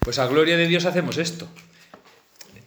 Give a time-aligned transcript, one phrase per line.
[0.00, 1.46] Pues a gloria de Dios hacemos esto.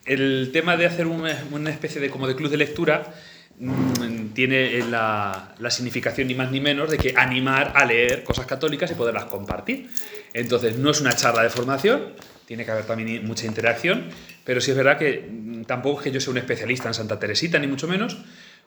[0.05, 3.11] El tema de hacer una, especie de como de club de lectura
[3.57, 8.45] mm, tiene la, la significación ni más ni menos de que animar a leer cosas
[8.45, 9.89] católicas y poderlas compartir.
[10.33, 12.13] Entonces, no es una charla de formación,
[12.45, 14.09] tiene que haber también mucha interacción,
[14.43, 17.17] pero sí es verdad que mm, tampoco es que yo sea un especialista en Santa
[17.17, 18.17] Teresita, ni mucho menos,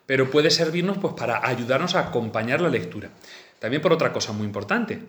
[0.05, 3.11] pero puede servirnos pues, para ayudarnos a acompañar la lectura.
[3.59, 4.99] También por otra cosa muy importante,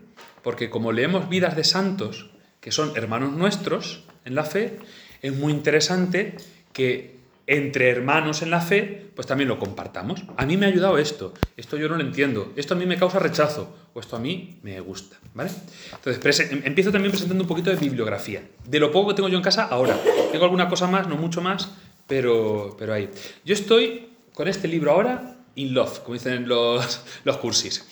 [0.45, 2.31] porque como leemos vidas de santos,
[2.61, 4.79] que son hermanos nuestros en la fe,
[5.23, 6.37] es muy interesante
[6.73, 7.19] que
[7.49, 10.23] entre hermanos en la fe, pues también lo compartamos.
[10.37, 12.99] A mí me ha ayudado esto, esto yo no lo entiendo, esto a mí me
[12.99, 15.51] causa rechazo, o esto a mí me gusta, ¿vale?
[15.93, 19.39] Entonces, em, empiezo también presentando un poquito de bibliografía, de lo poco que tengo yo
[19.39, 19.99] en casa ahora.
[20.31, 21.71] Tengo alguna cosa más, no mucho más,
[22.07, 23.09] pero, pero ahí.
[23.47, 27.87] Yo estoy con este libro ahora, in love, como dicen los, los cursis.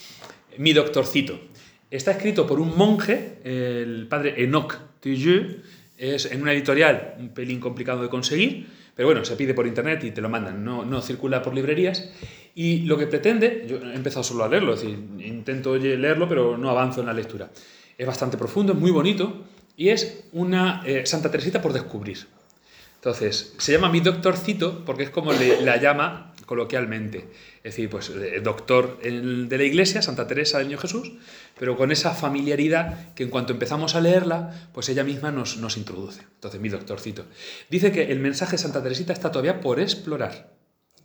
[0.59, 1.41] Mi doctorcito.
[1.91, 5.63] Está escrito por un monje, el padre Enoch Tuyeux,
[5.97, 10.03] es en una editorial un pelín complicado de conseguir, pero bueno, se pide por internet
[10.05, 12.11] y te lo mandan, no, no circula por librerías.
[12.55, 16.57] Y lo que pretende, yo he empezado solo a leerlo, es decir, intento leerlo, pero
[16.57, 17.51] no avanzo en la lectura.
[17.97, 19.45] Es bastante profundo, es muy bonito
[19.77, 22.27] y es una eh, Santa Teresita por descubrir.
[22.97, 27.29] Entonces, se llama mi doctorcito porque es como le, la llama coloquialmente.
[27.67, 31.15] Es decir, pues eh, doctor de la Iglesia, Santa Teresa del Niño Jesús,
[31.59, 36.23] pero con esa familiaridad que en cuanto empezamos a leerla, pues ella misma nos, introduce.
[36.35, 37.25] Entonces, mi doctorcito.
[37.69, 40.55] Dice que el mensaje de Santa Teresita está todavía por explorar.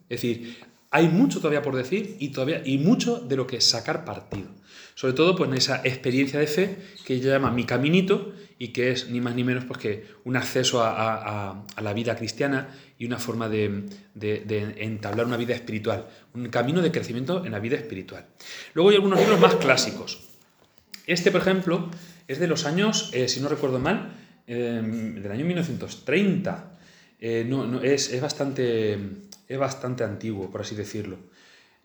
[0.07, 0.59] Es decir,
[0.91, 4.49] hay mucho todavía por decir y, todavía, y mucho de lo que sacar partido.
[4.93, 8.91] Sobre todo pues, en esa experiencia de fe que ella llama mi caminito y que
[8.91, 13.17] es ni más ni menos pues, que un acceso a, la vida cristiana y una
[13.17, 13.89] forma de,
[14.77, 18.27] entablar una vida espiritual, un camino de crecimiento en la vida espiritual.
[18.75, 20.29] Luego hay algunos libros más clásicos.
[21.07, 21.89] Este, por ejemplo,
[22.27, 24.13] es de los años, eh, si no recuerdo mal,
[24.45, 26.77] em, del año 1930.
[27.19, 28.99] Eh, no, es, es, bastante,
[29.47, 31.17] es bastante antiguo, por así decirlo.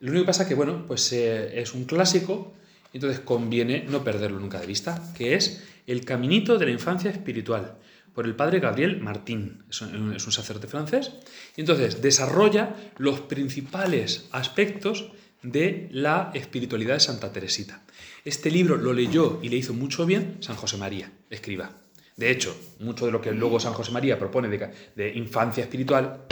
[0.00, 2.52] Lo único que pasa es que, bueno, pues eh, es un clásico
[2.96, 7.76] entonces conviene no perderlo nunca de vista, que es El Caminito de la Infancia Espiritual,
[8.14, 11.12] por el padre Gabriel Martín, es un, sacerdote francés,
[11.54, 15.12] y entonces desarrolla los principales aspectos
[15.42, 17.82] de la espiritualidad de Santa Teresita.
[18.24, 21.70] Este libro lo leyó y le hizo mucho bien San José María, escriba.
[22.16, 26.24] De hecho, mucho de lo que luego San José María propone de, de infancia espiritual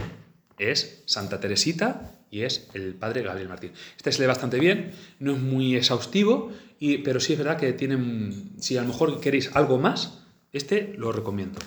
[0.59, 3.73] es Santa Teresita y es el padre Gabriel Martín.
[3.97, 7.73] Este se lee bastante bien, no es muy exhaustivo, y, pero sí es verdad que
[7.73, 11.59] tienen, si a lo mejor queréis algo más, este lo recomiendo.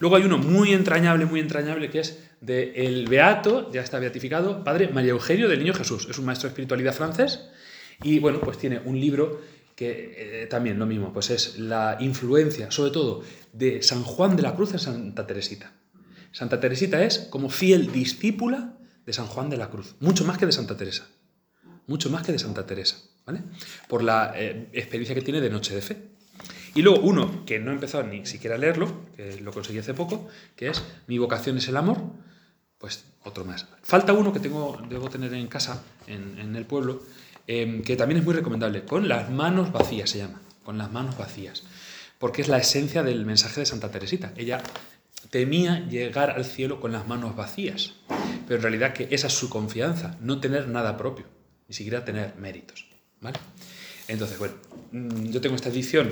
[0.00, 4.62] Luego hay uno muy entrañable, muy entrañable, que es de el Beato, ya está beatificado,
[4.64, 6.06] padre María Eugenio del Niño Jesús.
[6.10, 7.48] Es un maestro de espiritualidad francés
[8.02, 9.40] y bueno, pues tiene un libro
[9.74, 13.22] que eh, también lo mismo, pues es la influencia, sobre todo,
[13.52, 15.72] de San Juan de la Cruz en Santa Teresita.
[16.30, 18.74] Santa Teresita es como fiel discípula
[19.06, 21.06] de San Juan de la Cruz, mucho más que de Santa Teresa,
[21.86, 23.42] mucho más que de Santa Teresa, ¿vale?
[23.88, 26.14] Por la eh, experiencia que tiene de Noche de Fe.
[26.74, 29.94] Y luego uno que no he empezado ni siquiera a leerlo, que lo conseguí hace
[29.94, 31.98] poco, que es Mi vocación es el amor,
[32.78, 33.66] pues otro más.
[33.82, 37.02] Falta uno que tengo, debo tener en casa, en, el pueblo,
[37.46, 41.16] em, que también es muy recomendable, con las manos vacías se llama, con las manos
[41.16, 41.62] vacías,
[42.18, 44.32] porque es la esencia del mensaje de Santa Teresita.
[44.36, 44.62] Ella
[45.34, 47.94] temía llegar al cielo con las manos vacías,
[48.46, 51.24] pero en realidad que esa es su confianza, no tener nada propio,
[51.66, 52.86] ni siquiera tener méritos.
[53.20, 53.36] ¿vale?
[54.06, 54.54] Entonces, bueno,
[54.92, 56.08] mm, yo tengo esta edición,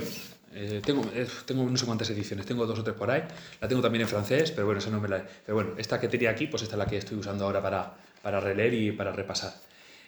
[0.53, 3.23] eh, tengo, eh, tengo no sé cuántas ediciones, tengo dos o tres por ahí,
[3.61, 5.25] la tengo también en francés, pero bueno, esa no me la...
[5.45, 7.95] Pero bueno, esta que tenía aquí, pues esta es la que estoy usando ahora para,
[8.21, 9.53] para releer y para repasar.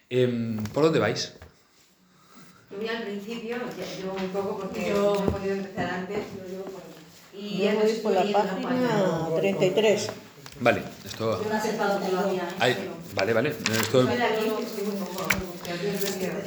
[0.10, 1.32] Em, ¿Por dónde vais?
[2.78, 3.56] Muy al principio,
[3.98, 5.16] llevo muy poco porque yo...
[5.16, 6.85] no he podido empezar antes, lo llevo por
[7.38, 10.10] y ya voy por la página 33.
[10.60, 11.42] Vale, esto.
[12.60, 13.50] Ahí, vale, vale.
[13.50, 14.08] Esto...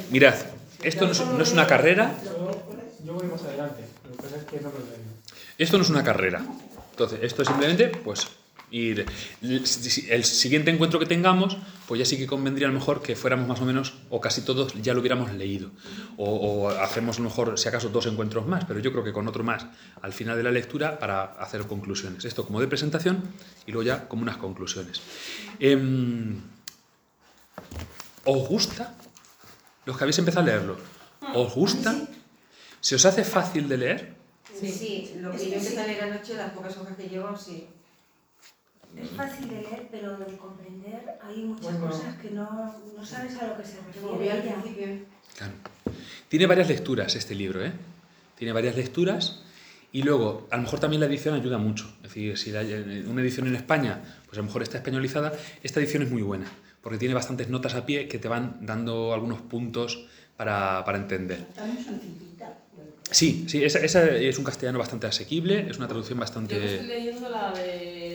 [0.09, 0.35] Mirad,
[0.81, 2.15] esto no es, no es una carrera.
[3.03, 3.83] Yo voy más adelante.
[5.57, 6.41] Esto no es una carrera.
[6.91, 8.27] Entonces, esto es simplemente, pues,
[8.71, 8.95] y
[9.41, 11.57] el siguiente encuentro que tengamos,
[11.87, 14.41] pues ya sí que convendría a lo mejor que fuéramos más o menos, o casi
[14.41, 15.71] todos ya lo hubiéramos leído.
[16.17, 19.27] O, hacemos a lo mejor, si acaso, dos encuentros más, pero yo creo que con
[19.27, 19.65] otro más
[20.01, 22.25] al final de la lectura para hacer conclusiones.
[22.25, 23.23] Esto como de presentación
[23.65, 25.01] y luego ya como unas conclusiones.
[25.59, 26.39] Em,
[28.25, 28.95] ¿Os gusta?
[29.85, 30.77] Los que habéis empezado a leerlo,
[31.33, 31.95] ¿os gusta?
[32.79, 34.15] ¿Se os hace fácil de leer?
[34.53, 37.67] Sí, sí, lo que yo empecé a leer anoche, las pocas hojas que llevo, sí.
[38.97, 43.47] Es fácil de leer, pero de comprender hay muchas cosas que no, no, sabes a
[43.47, 45.05] lo que se refiere.
[45.37, 45.53] Claro.
[46.27, 47.71] Tiene varias lecturas este libro, ¿eh?
[48.37, 49.41] Tiene varias lecturas
[49.91, 51.91] Y luego, a lo mejor también la edición ayuda mucho.
[51.97, 52.73] Es decir, si hay
[53.07, 55.33] una edición en España, pues a lo mejor está españolizada,
[55.63, 56.45] esta edición es muy buena,
[56.81, 60.05] porque tiene bastantes notas a pie que te van dando algunos puntos
[60.37, 61.45] para, para entender.
[63.11, 66.55] Sí, sí, esa, esa, es un castellano bastante asequible, es una traducción bastante...
[66.55, 68.08] Yo estoy leyendo la libro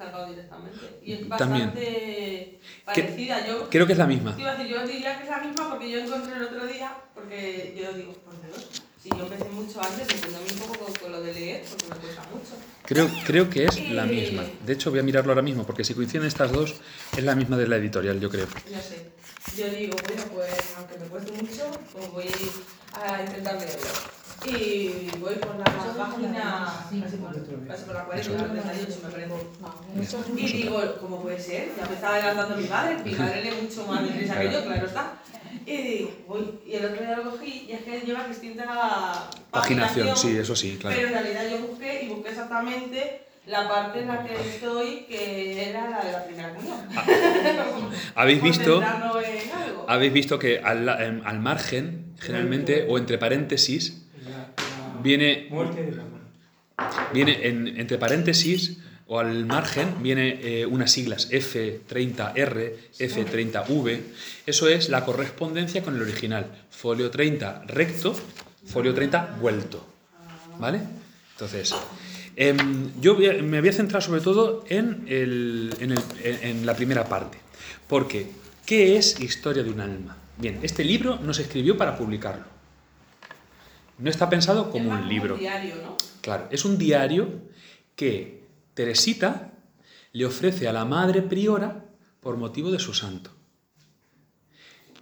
[0.00, 3.46] descargado directamente y es bastante parecida.
[3.46, 4.36] Yo, creo que es la misma.
[4.36, 8.12] yo diría que es la misma porque yo encontré el otro día, porque yo digo,
[8.14, 11.86] por Dios, si yo empecé mucho antes, entiendo un poco con, lo de leer, porque
[11.86, 12.56] me cuesta mucho.
[12.84, 14.42] Creo, creo que es la misma.
[14.64, 16.74] De hecho, voy a mirarlo ahora mismo, porque si coinciden estas dos,
[17.16, 18.46] es la misma de la editorial, yo creo.
[18.46, 19.10] No sé.
[19.56, 22.28] Yo digo, bueno, pues aunque me cueste mucho, pues voy
[22.92, 24.19] a intentar leerlo.
[24.46, 30.32] Y voy por la página, casi por, la 40, la 38 me parece.
[30.36, 31.68] Y digo, ¿cómo puede ser?
[31.76, 34.86] Ya me estaba adelantando mi madre, mi madre lee mucho más deprisa que yo, claro
[34.86, 35.12] está.
[35.66, 40.16] Y digo, uy, y el otro día lo cogí y es que lleva distinta paginación.
[40.16, 40.96] sí, eso sí, claro.
[40.96, 45.68] Pero en realidad yo busqué y busqué exactamente la parte en la que estoy, que
[45.70, 46.88] era la de la primera comunión.
[46.96, 47.04] Ah.
[48.14, 48.82] ¿Habéis visto?
[49.86, 53.99] Habéis visto que al, al margen, generalmente, o entre paréntesis,
[55.02, 55.48] viene,
[57.12, 64.00] viene entre paréntesis o al margen viene eh, unas siglas F30R, F30V.
[64.46, 66.46] Eso es la correspondencia con el original.
[66.70, 68.14] Folio 30 recto,
[68.66, 69.84] folio 30 vuelto.
[70.60, 70.80] ¿Vale?
[71.32, 71.74] Entonces,
[72.36, 77.38] em, yo me voy a centrar sobre todo en, en la primera parte.
[77.88, 78.28] Porque,
[78.64, 80.16] ¿qué es Historia de un alma?
[80.38, 82.59] Bien, este libro no se escribió para publicarlo.
[84.00, 85.34] No está pensado como un libro.
[85.34, 85.96] Un diario, ¿no?
[86.20, 87.28] Claro, es un diario
[87.94, 88.44] que
[88.74, 89.52] Teresita
[90.12, 91.84] le ofrece a la madre priora
[92.20, 93.30] por motivo de su santo.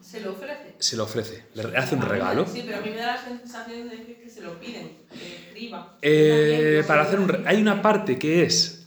[0.00, 0.75] ¿Se lo ofrece?
[0.79, 2.47] Se lo ofrece, le hace un regalo.
[2.47, 5.99] Sí, pero a mí me da la sensación de que se lo piden, que escriba.
[6.00, 8.87] Eh, para hacer un hay una parte que es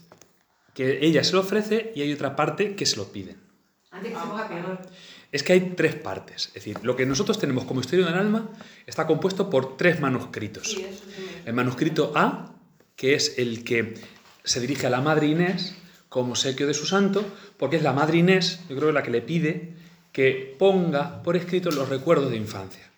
[0.73, 3.37] que ella se lo ofrece y hay otra parte que se lo piden.
[3.91, 4.81] Antes que se ponga peor
[5.31, 6.47] es que hay tres partes.
[6.47, 8.49] Es decir, lo que nosotros tenemos como historia del alma
[8.85, 10.77] está compuesto por tres manuscritos.
[11.45, 12.53] El manuscrito A,
[12.95, 13.95] que es el que
[14.43, 15.75] se dirige a la Madre Inés
[16.09, 17.23] como sequio de su santo,
[17.57, 19.75] porque es la Madre Inés, yo creo, la que le pide
[20.11, 22.91] que ponga por escrito los recuerdos de infancia.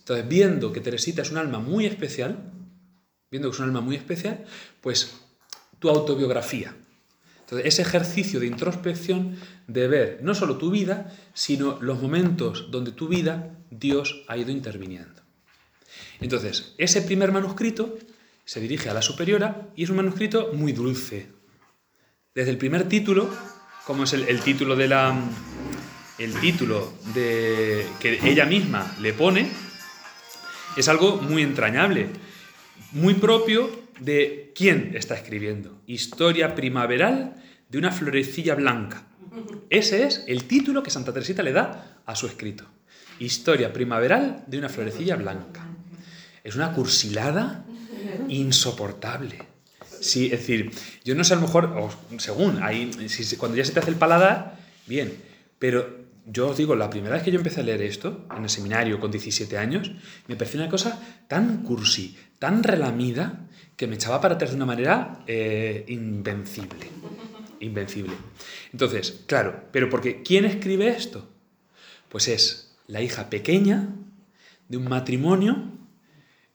[0.00, 2.52] Entonces, viendo que Teresita es un alma muy especial,
[3.30, 4.44] viendo que es un alma muy especial,
[4.82, 5.20] pues
[5.78, 6.76] tu autobiografía,
[7.44, 9.36] entonces, ese ejercicio de introspección
[9.66, 14.50] de ver no solo tu vida, sino los momentos donde tu vida Dios ha ido
[14.50, 15.20] interviniendo.
[16.20, 17.98] Entonces, ese primer manuscrito
[18.46, 21.28] se dirige a la superiora y es un manuscrito muy dulce.
[22.34, 23.28] Desde el primer título,
[23.86, 25.14] como es el, título de la
[26.16, 29.50] el título de que ella misma le pone,
[30.78, 32.08] es algo muy entrañable,
[32.92, 35.80] muy propio de quién está escribiendo.
[35.86, 37.34] Historia primaveral
[37.68, 39.06] de una florecilla blanca.
[39.70, 42.64] Ese es el título que Santa Teresita le da a su escrito.
[43.18, 45.66] Historia primaveral de una florecilla blanca.
[46.42, 47.64] Es una cursilada
[48.28, 49.38] insoportable.
[50.00, 50.70] Sí, es decir,
[51.04, 52.90] yo no sé a lo mejor, según, ahí,
[53.38, 55.14] cuando ya se te hace el paladar, bien,
[55.58, 58.50] pero yo os digo, la primera vez que yo empecé a leer esto, en el
[58.50, 59.90] seminario con 17 años,
[60.26, 64.66] me pareció una cosa tan cursi, tan relamida, que me echaba para atrás de una
[64.66, 66.90] manera eh, invencible.
[67.60, 68.12] Invencible.
[68.70, 71.26] Entonces, claro, pero porque ¿quién escribe esto?
[72.10, 73.88] Pues es la hija pequeña
[74.68, 75.72] de un matrimonio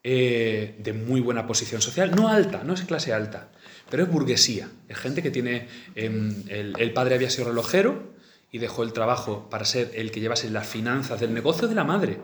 [0.03, 3.49] eh, de muy buena posición social, no alta, no es clase alta,
[3.89, 4.69] pero es burguesía.
[4.87, 8.13] Es gente que tiene, em, el, el padre había sido relojero
[8.51, 11.83] y dejó el trabajo para ser el que llevase las finanzas del negocio de la
[11.83, 12.19] madre.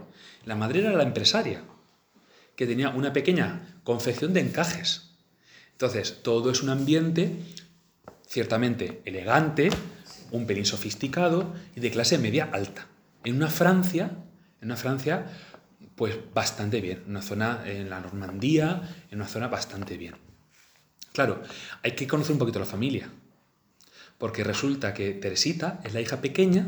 [0.46, 1.64] La madre era la empresaria
[2.56, 5.12] que tenía una pequeña confección de encajes.
[5.72, 7.38] Entonces, todo es un ambiente
[8.28, 9.70] ciertamente elegante,
[10.32, 12.88] un pelín sofisticado y de clase media alta.
[13.24, 14.12] En una Francia,
[14.62, 15.26] en una Francia,
[15.96, 20.16] pues bastante bien, en una zona en la Normandía, en una zona bastante bien.
[21.14, 21.42] Claro,
[21.82, 23.10] hay que conocer un poquito la familia,
[24.18, 26.68] porque resulta que Teresita es la hija pequeña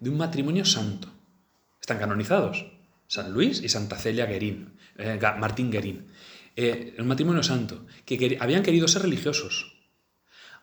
[0.00, 1.08] de un matrimonio santo.
[1.80, 2.64] Están canonizados,
[3.12, 4.72] San Luis y Santa Celia Guerín.
[4.96, 6.06] Eh, Martín Guerín,
[6.56, 9.76] eh, un matrimonio santo, que habían querido ser religiosos.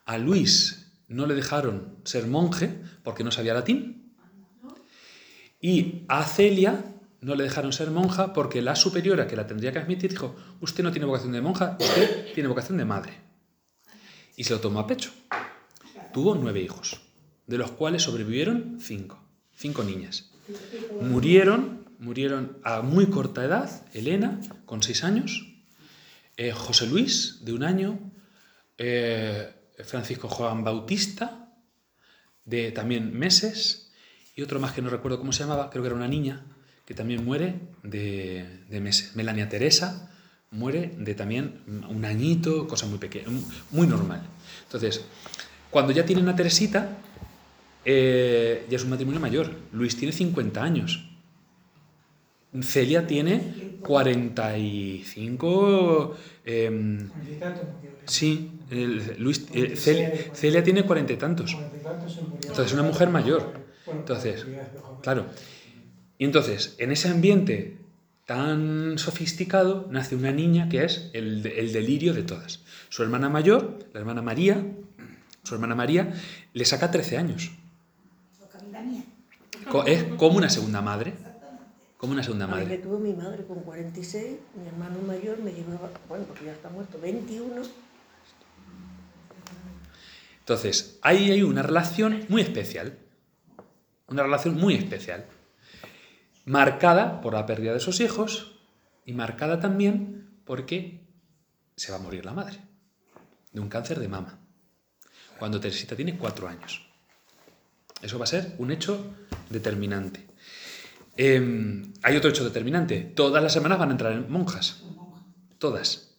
[0.04, 4.16] A Luis no le dejaron ser monje porque no sabía latín.
[5.62, 9.78] Y a Celia no le dejaron ser monja porque la superiora que la tendría que
[9.78, 13.14] admitir dijo, usted no tiene vocación de monja, usted tiene vocación de madre.
[14.36, 15.12] Y se lo tomó a pecho.
[16.12, 17.00] Tuvo nueve hijos,
[17.46, 20.32] de los cuales sobrevivieron cinco, cinco niñas.
[21.00, 25.48] Murieron murieron a muy corta edad, Elena, con seis años,
[26.38, 28.00] eh, José Luis, de un año,
[28.78, 29.54] eh,
[29.84, 31.54] Francisco Juan Bautista,
[32.46, 33.92] de también meses,
[34.36, 36.46] y otro más que no recuerdo cómo se llamaba, creo que era una niña,
[36.86, 39.16] que también muere de, de meses.
[39.16, 40.10] Melania Teresa
[40.52, 43.28] muere de también un añito, cosa muy pequeña,
[43.72, 44.24] muy normal.
[44.64, 45.06] Entonces,
[45.70, 46.98] cuando ya tienen a Teresita,
[47.86, 49.52] eh, ya es un matrimonio mayor.
[49.72, 51.09] Luis tiene 50 años.
[52.62, 56.16] Celia tiene 45.
[56.46, 57.10] Eh,
[58.06, 58.60] sí,
[59.18, 59.76] Luis, eh,
[60.34, 61.66] Celia, tiene cuarenta y tantos.
[62.48, 63.54] Entonces, es una mujer mayor.
[64.00, 64.48] Entonces,
[65.02, 65.28] claro.
[66.18, 67.78] Y entonces, en ese ambiente
[68.26, 72.64] tan sofisticado, nace una niña que es el, el delirio de todas.
[72.90, 74.66] Su hermana mayor, la hermana María,
[75.44, 76.14] su hermana María,
[76.54, 77.52] le saca 13 años.
[79.86, 81.14] Es como una segunda madre.
[82.00, 82.66] Como una segunda madre.
[82.66, 86.70] Me tuvo mi madre con 46, mi hermano mayor me llevaba, bueno, porque ya está
[86.70, 87.62] muerto, 21.
[90.40, 92.98] Entonces, ahí hay una relación muy especial.
[94.08, 95.26] Una relación muy especial.
[96.46, 98.62] Marcada por la pérdida de sus hijos
[99.06, 101.06] y marcada también porque
[101.76, 102.60] se va a morir la madre
[103.52, 104.40] de un cáncer de mama
[105.38, 106.90] cuando Teresita tiene cuatro años.
[108.02, 109.14] Eso va a ser un hecho
[109.50, 110.29] determinante.
[111.22, 113.02] Em, hay otro hecho determinante.
[113.02, 114.86] Todas las semanas van a entrar en monjas.
[115.58, 116.16] Todas.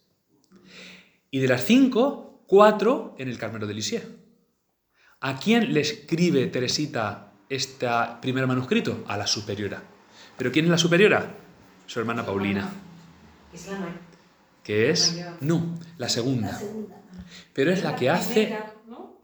[1.31, 4.05] Y de las cinco, cuatro en el Carmelo de Lisieux.
[5.21, 7.87] ¿A quién le escribe Teresita este
[8.21, 9.03] primer manuscrito?
[9.07, 9.81] A la superiora.
[10.37, 11.35] ¿Pero quién es la superiora?
[11.87, 12.71] Su hermana Paulina.
[13.51, 13.79] Es la
[14.63, 15.19] ¿Qué es?
[15.39, 16.61] No, la segunda.
[17.53, 18.55] Pero es la que hace...
[18.85, 19.17] No,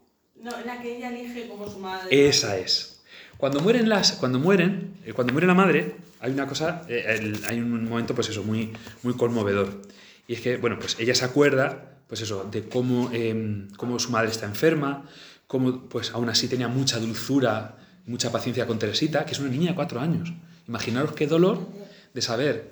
[0.65, 2.27] la que ella elige como su madre.
[2.27, 2.96] Esa es.
[3.37, 7.59] Cuando mueren las, cuando mueren, eh, cuando muere la madre, hay una cosa, eh, hay
[7.59, 9.81] un momento, pues eso, muy, muy conmovedor.
[10.27, 14.11] Y es que, bueno, pues ella se acuerda, pues eso, de cómo, em, cómo su
[14.11, 15.05] madre está enferma,
[15.45, 19.69] cómo, pues aún así tenía mucha dulzura, mucha paciencia con Teresita, que es una niña
[19.69, 20.33] de cuatro años.
[20.67, 21.67] Imaginaros qué dolor
[22.13, 22.71] de saber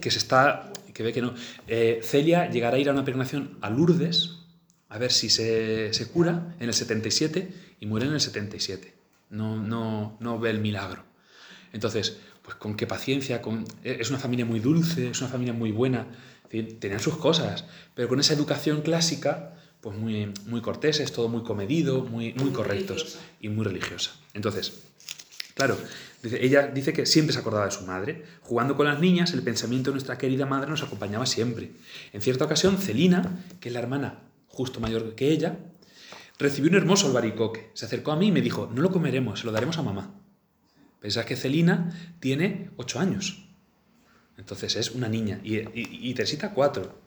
[0.00, 1.34] que se está, que ve que no.
[1.66, 4.38] Eh, Celia llegará a ir a una peregrinación a Lourdes,
[4.88, 7.48] a ver si se, cura en el 77
[7.80, 9.01] y muere en el 77.
[9.32, 11.02] No, no, no ve el milagro.
[11.72, 15.72] Entonces, pues con qué paciencia, con, es una familia muy dulce, es una familia muy
[15.72, 16.06] buena,
[16.48, 22.04] tenían sus cosas, pero con esa educación clásica, pues muy, muy corteses, todo muy comedido,
[22.04, 24.12] muy, muy correctos y muy religiosa.
[24.34, 24.82] Entonces,
[25.54, 25.76] claro,
[26.22, 28.24] ella dice que siempre se acordaba de su madre.
[28.42, 31.72] Jugando con las niñas, el pensamiento de nuestra querida madre nos acompañaba siempre.
[32.12, 35.58] En cierta ocasión, Celina, que es la hermana justo mayor que ella,
[36.42, 37.70] recibió un hermoso albaricoque.
[37.74, 40.14] Se acercó a mí y me dijo, no lo comeremos, se lo daremos a mamá.
[41.00, 43.44] Pensás que Celina tiene ocho años.
[44.36, 45.40] Entonces es una niña.
[45.42, 47.00] Y, y, Teresita cuatro.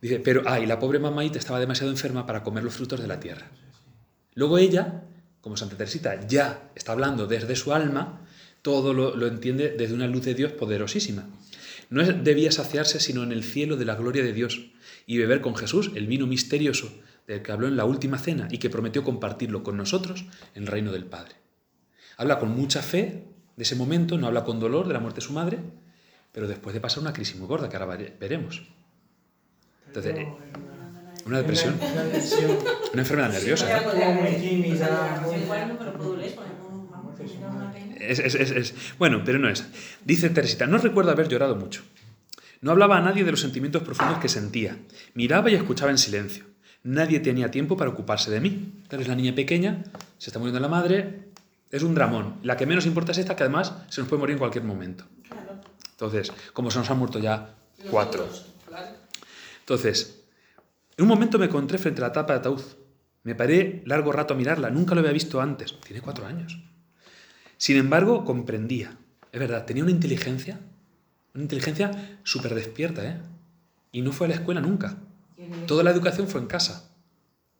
[0.00, 3.20] Dice, pero, ay, la pobre mamaita estaba demasiado enferma para comer los frutos de la
[3.20, 3.50] tierra.
[4.34, 5.04] Luego ella,
[5.40, 8.26] como Santa Teresita ya está hablando desde su alma,
[8.62, 11.28] todo lo, lo entiende desde una luz de Dios poderosísima.
[11.88, 14.70] No debía saciarse sino en el cielo de la gloria de Dios
[15.06, 16.92] y beber con Jesús el vino misterioso
[17.30, 20.66] del que habló en la última cena y que prometió compartirlo con nosotros en el
[20.66, 21.36] reino del Padre.
[22.16, 23.24] Habla con mucha fe
[23.56, 25.60] de ese momento, no habla con dolor de la muerte de su madre,
[26.32, 28.62] pero después de pasar una crisis muy gorda que ahora veremos.
[29.86, 30.28] Entonces, eh,
[31.24, 31.78] una depresión,
[32.92, 33.66] una enfermedad nerviosa.
[38.00, 39.64] Es, bueno, pero no es.
[40.04, 41.82] Dice Teresita, no recuerdo haber llorado mucho.
[42.60, 44.78] No hablaba a nadie de los sentimientos profundos que sentía.
[45.14, 46.49] Miraba y escuchaba en silencio.
[46.82, 48.82] Nadie tenía tiempo para ocuparse de mí.
[48.90, 49.84] Eres la niña pequeña,
[50.18, 51.30] se está muriendo la madre,
[51.70, 52.36] es un dramón.
[52.42, 55.04] La que menos importa es esta, que además se nos puede morir en cualquier momento.
[55.92, 57.54] Entonces, como se nos han muerto ya
[57.90, 58.28] cuatro.
[59.60, 60.24] Entonces,
[60.96, 62.62] en un momento me encontré frente a la tapa de ataúd.
[63.22, 65.78] Me paré largo rato a mirarla, nunca lo había visto antes.
[65.80, 66.58] Tiene cuatro años.
[67.58, 68.96] Sin embargo, comprendía.
[69.30, 70.58] Es verdad, tenía una inteligencia
[71.34, 73.20] una inteligencia súper despierta, ¿eh?
[73.92, 74.96] Y no fue a la escuela nunca.
[75.66, 76.90] Toda la educación fue en casa.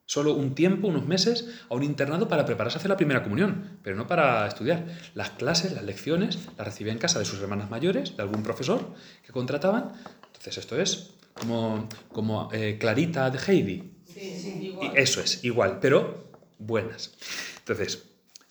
[0.06, 3.78] Solo un tiempo, unos meses, a un internado para prepararse a hacer la primera comunión,
[3.84, 4.84] pero no para estudiar.
[5.14, 8.92] Las clases, las lecciones, las recibía en casa de sus hermanas mayores, de algún profesor
[9.24, 9.92] que contrataban.
[10.26, 13.92] Entonces esto es como, como eh, Clarita de Heidi.
[14.04, 14.92] Sí, sí, igual.
[14.96, 17.14] Y eso es, igual, pero buenas.
[17.60, 18.02] Entonces,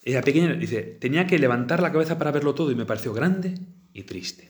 [0.01, 3.55] ella pequeña dice, tenía que levantar la cabeza para verlo todo y me pareció grande
[3.93, 4.49] y triste.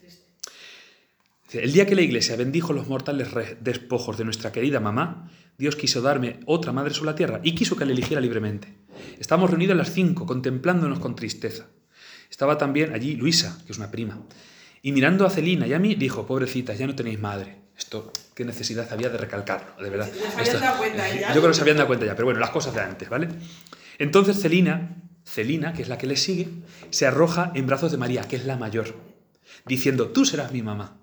[1.51, 3.29] El día que la iglesia bendijo los mortales
[3.59, 7.75] despojos de nuestra querida mamá, Dios quiso darme otra madre sobre la tierra y quiso
[7.75, 8.75] que la eligiera libremente.
[9.17, 11.65] Estábamos reunidos las cinco, contemplándonos con tristeza.
[12.29, 14.21] Estaba también allí Luisa, que es una prima.
[14.83, 17.57] Y mirando a Celina y a mí, dijo, pobrecitas, ya no tenéis madre.
[17.75, 20.09] Esto, qué necesidad había de recalcarlo, de verdad.
[20.77, 21.33] cuenta ya.
[21.33, 23.27] Yo creo que se habían dado cuenta ya, pero bueno, las cosas de antes, ¿vale?
[23.97, 26.47] Entonces Celina, Celina, que es la que le sigue,
[26.91, 28.95] se arroja en brazos de María, que es la mayor,
[29.65, 30.99] diciendo, tú serás mi mamá.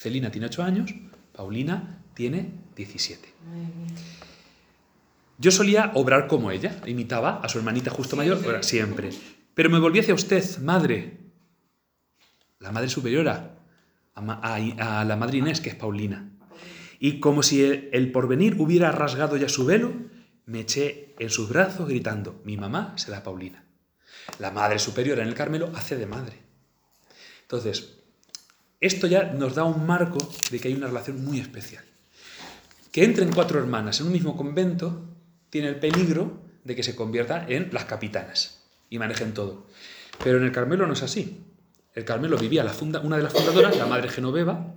[0.00, 0.94] Celina tiene 8 años,
[1.36, 3.34] Paulina tiene 17.
[5.36, 9.10] Yo solía obrar como ella, imitaba a su hermanita justo mayor, siempre.
[9.52, 11.18] Pero me volví hacia usted, madre,
[12.60, 13.58] la madre superiora,
[14.14, 16.30] a, la madre Inés, que es Paulina.
[16.98, 19.92] Y como si el, porvenir hubiera rasgado ya su velo,
[20.46, 23.66] me eché en sus brazos gritando, mi mamá será Paulina.
[24.38, 26.38] La madre superiora en el Carmelo hace de madre.
[27.42, 27.99] Entonces,
[28.80, 30.18] esto ya nos da un marco
[30.50, 31.84] de que hay una relación muy especial.
[32.92, 35.04] Que entren cuatro hermanas en un mismo convento
[35.50, 39.66] tiene el peligro de que se convierta en las capitanas y manejen todo.
[40.22, 41.44] Pero en el Carmelo no es así.
[41.94, 44.74] El Carmelo vivía la funda, una de las fundadoras, la madre Genoveva,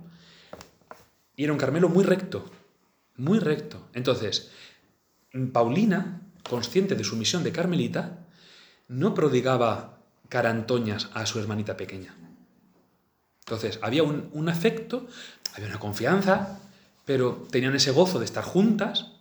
[1.36, 2.50] y era un Carmelo muy recto,
[3.16, 3.88] muy recto.
[3.92, 4.50] Entonces,
[5.52, 8.26] Paulina, consciente de su misión de carmelita,
[8.88, 12.14] no prodigaba carantoñas a su hermanita pequeña.
[13.46, 15.06] Entonces, había un, un afecto,
[15.54, 16.60] había una confianza,
[17.04, 19.12] pero tenían ese gozo de estar juntas,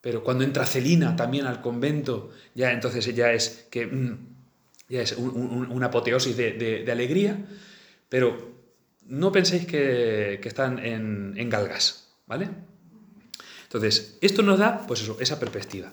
[0.00, 4.18] pero cuando entra Celina también al convento, ya entonces ya es que mm,
[4.90, 7.38] ya es una apoteosis de, alegría,
[8.08, 8.50] pero
[9.06, 12.48] no penséis que, están en, galgas, ¿vale?
[13.64, 15.92] Entonces, esto nos da, pues eso, esa perspectiva.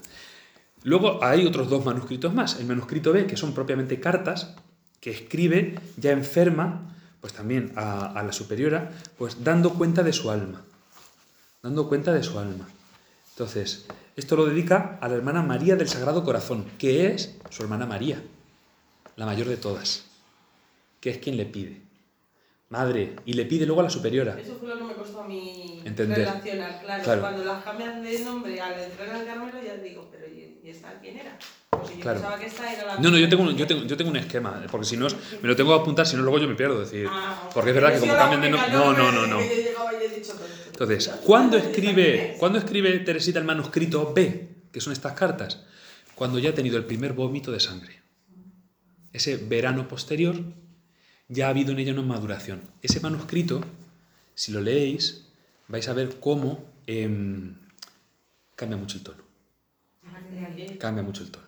[0.82, 2.60] Luego hay otros dos manuscritos más.
[2.60, 4.56] El manuscrito B, que son propiamente cartas,
[5.00, 6.97] que escribe ya enferma,
[7.28, 10.64] pues también a, la superiora, pues dando cuenta de su alma.
[11.62, 12.66] Dando cuenta de su alma.
[13.32, 17.86] Entonces, esto lo dedica a la hermana María del Sagrado Corazón, que es su hermana
[17.86, 18.24] María
[19.18, 20.06] la mayor de todas,
[21.02, 21.82] que es quien le pide.
[22.70, 24.38] Madre, y le pide luego a la superiora.
[24.40, 26.20] Eso fue lo que me costó a mí Entender.
[26.20, 27.22] relacionar, claro.
[27.22, 31.18] Cuando las cambian de nombre al entrar al Carmelo, ya digo, pero ¿y esta quién
[31.18, 31.40] era?
[31.70, 32.98] Pues yo pensaba que esta era la.
[33.00, 35.08] No, no, yo tengo, un, yo, tengo, yo tengo un esquema, porque si no,
[35.42, 36.80] me lo tengo que apuntar, si no, luego yo me pierdo.
[36.80, 38.72] Decir, ah, porque es verdad que como cambian de nombre.
[38.72, 39.28] No, no, no.
[39.28, 39.40] no.
[39.40, 45.64] Entonces, ¿cuándo escribe, ¿cuándo escribe Teresita el manuscrito B, que son estas cartas?
[46.16, 48.02] Cuando ya ha tenido el primer vómito de sangre
[49.14, 50.36] ese verano posterior,
[51.30, 52.62] ya ha habido en ella una maduración.
[52.82, 53.62] Ese manuscrito,
[54.36, 55.26] si lo leéis,
[55.68, 57.56] vais a ver cómo em,
[58.56, 59.24] cambia mucho el tono.
[60.80, 61.46] Cambia mucho el tono.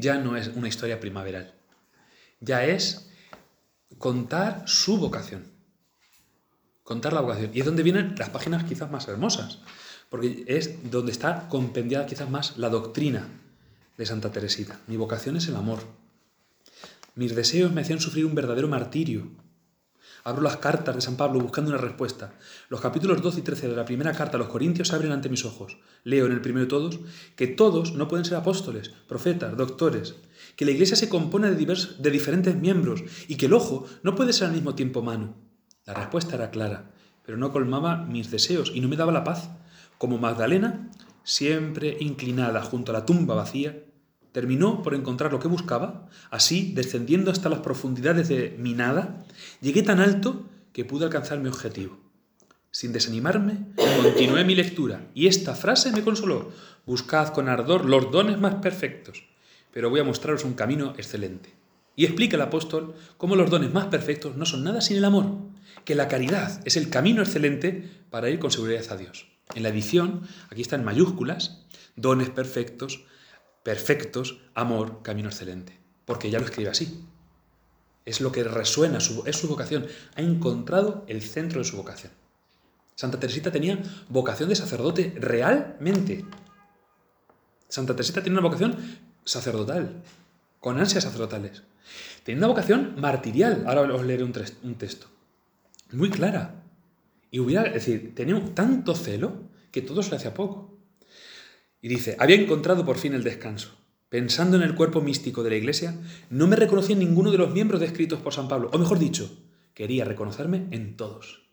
[0.00, 1.54] ya no es una historia primaveral.
[2.40, 3.10] Ya es
[3.98, 5.44] contar su vocación.
[6.82, 7.50] Contar la vocación.
[7.54, 9.58] Y es donde vienen las páginas quizás más hermosas.
[10.08, 13.28] Porque es donde está compendiada quizás más la doctrina
[13.96, 14.80] de Santa Teresita.
[14.88, 15.80] Mi vocación es el amor.
[17.14, 19.30] Mis deseos me hacían sufrir un verdadero martirio.
[20.22, 22.34] Abro las cartas de San Pablo buscando una respuesta.
[22.68, 25.28] Los capítulos 12 y 13 de la primera carta a los Corintios se abren ante
[25.28, 25.78] mis ojos.
[26.04, 27.00] Leo en el primero de todos
[27.36, 30.16] que todos no pueden ser apóstoles, profetas, doctores,
[30.56, 34.32] que la iglesia se compone de, de diferentes miembros y que el ojo no puede
[34.32, 35.34] ser al mismo tiempo mano.
[35.86, 36.92] La respuesta era clara,
[37.24, 39.50] pero no colmaba mis deseos y no me daba la paz.
[39.98, 40.90] Como Magdalena,
[41.24, 43.84] siempre inclinada junto a la tumba vacía,
[44.32, 49.24] terminó por encontrar lo que buscaba, así, descendiendo hasta las profundidades de mi nada,
[49.60, 51.98] llegué tan alto que pude alcanzar mi objetivo.
[52.70, 53.66] Sin desanimarme,
[54.02, 56.52] continué mi lectura y esta frase me consoló.
[56.86, 59.24] Buscad con ardor los dones más perfectos,
[59.72, 61.52] pero voy a mostraros un camino excelente.
[61.96, 65.38] Y explica el apóstol cómo los dones más perfectos no son nada sin el amor,
[65.84, 69.26] que la caridad es el camino excelente para ir con seguridad a Dios.
[69.54, 71.66] En la edición, aquí está en mayúsculas,
[71.96, 73.04] dones perfectos,
[73.70, 75.78] perfectos, amor, camino excelente.
[76.04, 77.06] Porque ella lo escribe así.
[78.04, 79.86] Es lo que resuena, es su vocación.
[80.16, 82.10] Ha encontrado el centro de su vocación.
[82.96, 86.24] Santa Teresita tenía vocación de sacerdote realmente.
[87.68, 88.76] Santa Teresita tiene una vocación
[89.24, 90.02] sacerdotal,
[90.58, 91.62] con ansias sacerdotales.
[92.24, 93.62] Tenía una vocación martirial.
[93.68, 95.06] Ahora os leeré un, un texto.
[95.92, 96.56] Muy clara.
[97.30, 100.79] Y hubiera, es decir, tenía tanto celo que todo se le hacía poco.
[101.80, 103.76] Y dice, había encontrado por fin el descanso.
[104.08, 105.96] Pensando en el cuerpo místico de la Iglesia,
[106.30, 109.30] no me reconocí en ninguno de los miembros descritos por San Pablo, o mejor dicho,
[109.72, 111.48] quería reconocerme en todos.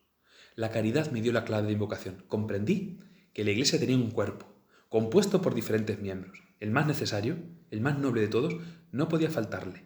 [0.55, 2.23] La caridad me dio la clave de invocación.
[2.27, 2.99] Comprendí
[3.31, 4.47] que la Iglesia tenía un cuerpo,
[4.89, 6.39] compuesto por diferentes miembros.
[6.59, 7.37] El más necesario,
[7.69, 8.55] el más noble de todos,
[8.91, 9.85] no podía faltarle.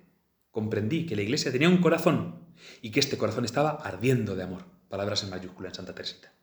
[0.50, 2.46] Comprendí que la Iglesia tenía un corazón
[2.82, 4.64] y que este corazón estaba ardiendo de amor.
[4.88, 6.34] Palabras en mayúscula en Santa Teresita.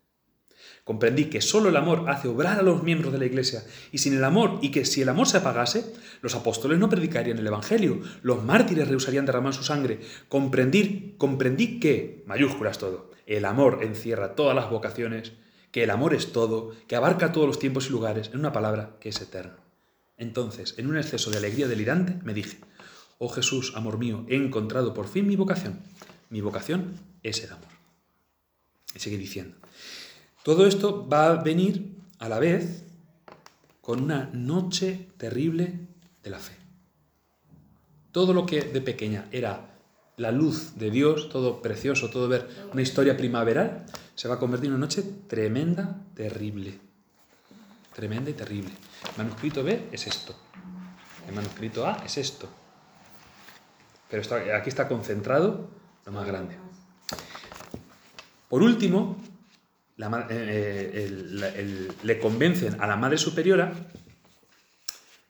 [0.88, 4.14] Comprendí que solo el amor hace obrar a los miembros de la Iglesia y sin
[4.14, 5.85] el amor, y que si el amor se apagase,
[6.22, 10.01] los apóstoles no predicarían el Evangelio, los mártires rehusarían derramar su sangre.
[10.31, 15.35] Comprendí, comprendí que, mayúsculas todo, el amor encierra todas las vocaciones,
[15.72, 18.96] que el amor es todo, que abarca todos los tiempos y lugares, en una palabra
[18.98, 19.57] que es eterno.
[20.16, 22.61] Entonces, en un exceso de alegría delirante, me dije,
[23.18, 25.81] oh Jesús, amor mío, he encontrado por fin mi vocación.
[26.31, 27.68] Mi vocación es el amor.
[28.94, 29.55] Y sigue diciendo.
[30.48, 32.82] Todo esto va a venir a la vez
[33.82, 35.78] con una noche terrible
[36.22, 36.56] de la fe.
[38.12, 39.74] Todo lo que de pequeña era
[40.16, 43.84] la luz de Dios, todo precioso, todo ver una historia primaveral,
[44.14, 46.78] se va a convertir en una noche tremenda, terrible.
[47.94, 48.70] Tremenda y terrible.
[48.70, 50.34] El manuscrito B es esto.
[51.28, 52.48] El manuscrito A es esto.
[54.08, 54.22] Pero
[54.56, 55.68] aquí está concentrado
[56.06, 56.56] lo más grande.
[58.48, 59.18] Por último,
[60.30, 63.72] eh, le convencen a la Madre Superiora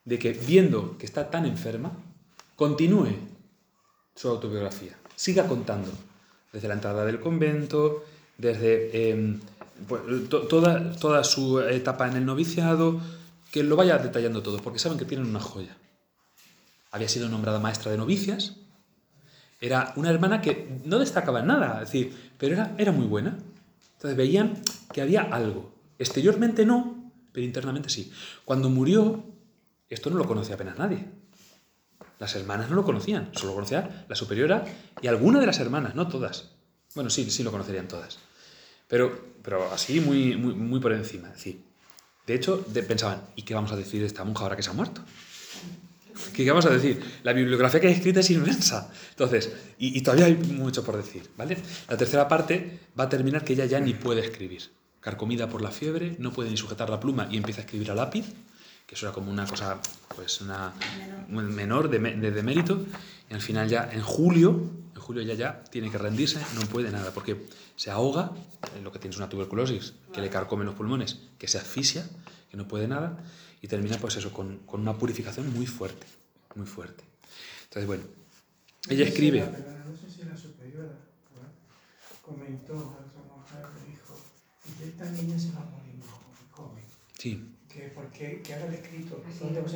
[0.05, 1.93] de que viendo que está tan enferma,
[2.57, 3.15] continúe
[4.15, 5.91] su autobiografía, siga contando,
[6.53, 8.05] desde la entrada del convento,
[8.39, 9.41] desde em,
[9.87, 13.01] pues, toda, toda su etapa en el noviciado,
[13.53, 15.77] que lo vaya detallando todo, porque saben que tienen una joya.
[16.91, 18.57] Había sido nombrada maestra de novicias,
[19.61, 23.39] era una hermana que no destacaba en nada, es decir, pero era, era muy buena.
[23.99, 25.75] Entonces veían que había algo.
[25.99, 28.13] Exteriormente no, pero internamente sí.
[28.45, 29.25] Cuando murió,
[29.89, 31.05] esto no lo conocía apenas nadie.
[32.21, 34.65] Las hermanas no lo conocían, solo conocía la superiora
[35.03, 36.53] y alguna de las hermanas, no todas.
[36.95, 38.21] Bueno, sí, sí lo conocerían todas.
[38.87, 41.33] Pero, pero así muy, muy, muy por encima.
[42.25, 44.75] de hecho, pensaban, ¿y qué vamos a decir de esta monja ahora que se ha
[44.75, 45.03] muerto?
[46.33, 47.03] ¿Qué vamos a decir?
[47.23, 48.91] La bibliografía que hay escrita es inmensa.
[49.11, 51.59] Entonces, y, todavía hay mucho por decir, ¿vale?
[51.89, 54.63] La tercera parte va a terminar que ella ya ni puede escribir.
[55.01, 57.95] Carcomida por la fiebre, no puede ni sujetar la pluma y empieza a escribir a
[57.95, 58.27] lápiz,
[58.87, 59.81] que eso era como una cosa,
[60.15, 60.73] pues, una
[61.29, 62.85] menor de, de, mérito.
[63.31, 66.91] Y al final ya, en julio, en julio ya ya tiene que rendirse, no puede
[66.91, 68.33] nada, porque se ahoga,
[68.83, 72.09] lo que tiene es una tuberculosis, que le carcome los pulmones, que se asfixia,
[72.51, 73.19] que no puede nada,
[73.61, 76.07] y termina pues eso, con, con una purificación muy fuerte,
[76.55, 77.05] muy fuerte.
[77.65, 78.05] Entonces, bueno,
[78.89, 79.41] ella escribe...
[79.41, 80.97] no sé si la superiora
[82.23, 84.17] comentó a otra mujer que dijo,
[84.81, 85.95] y esta niña se va a morir
[86.51, 86.85] joven.
[87.19, 87.45] Sí.
[87.69, 89.69] Que porque que haga escrito, ¿dónde va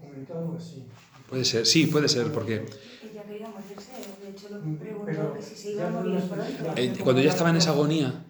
[0.00, 0.84] comentó algo así.
[1.28, 2.66] Puede ser, sí, puede ser, porque...
[3.02, 6.72] Ella quería morirse, de hecho lo preguntó que si se iba a morir pronto.
[6.76, 8.24] Eh, cuando ella estaba en esa agonía,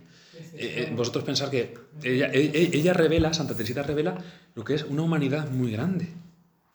[0.60, 4.18] eh, eh, vosotros pensar que ella, e, ella, revela, Santa Teresita revela
[4.54, 6.08] lo que es una humanidad muy grande.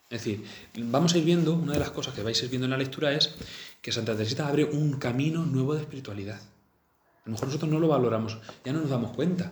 [0.10, 0.43] Es decir,
[0.78, 2.78] vamos a ir viendo, una de las cosas que vais a ir viendo en la
[2.78, 3.36] lectura es
[3.82, 6.39] que Santa Teresita abre un camino nuevo de espiritualidad.
[6.39, 9.52] A lo mejor nosotros no lo valoramos, ya no nos damos cuenta.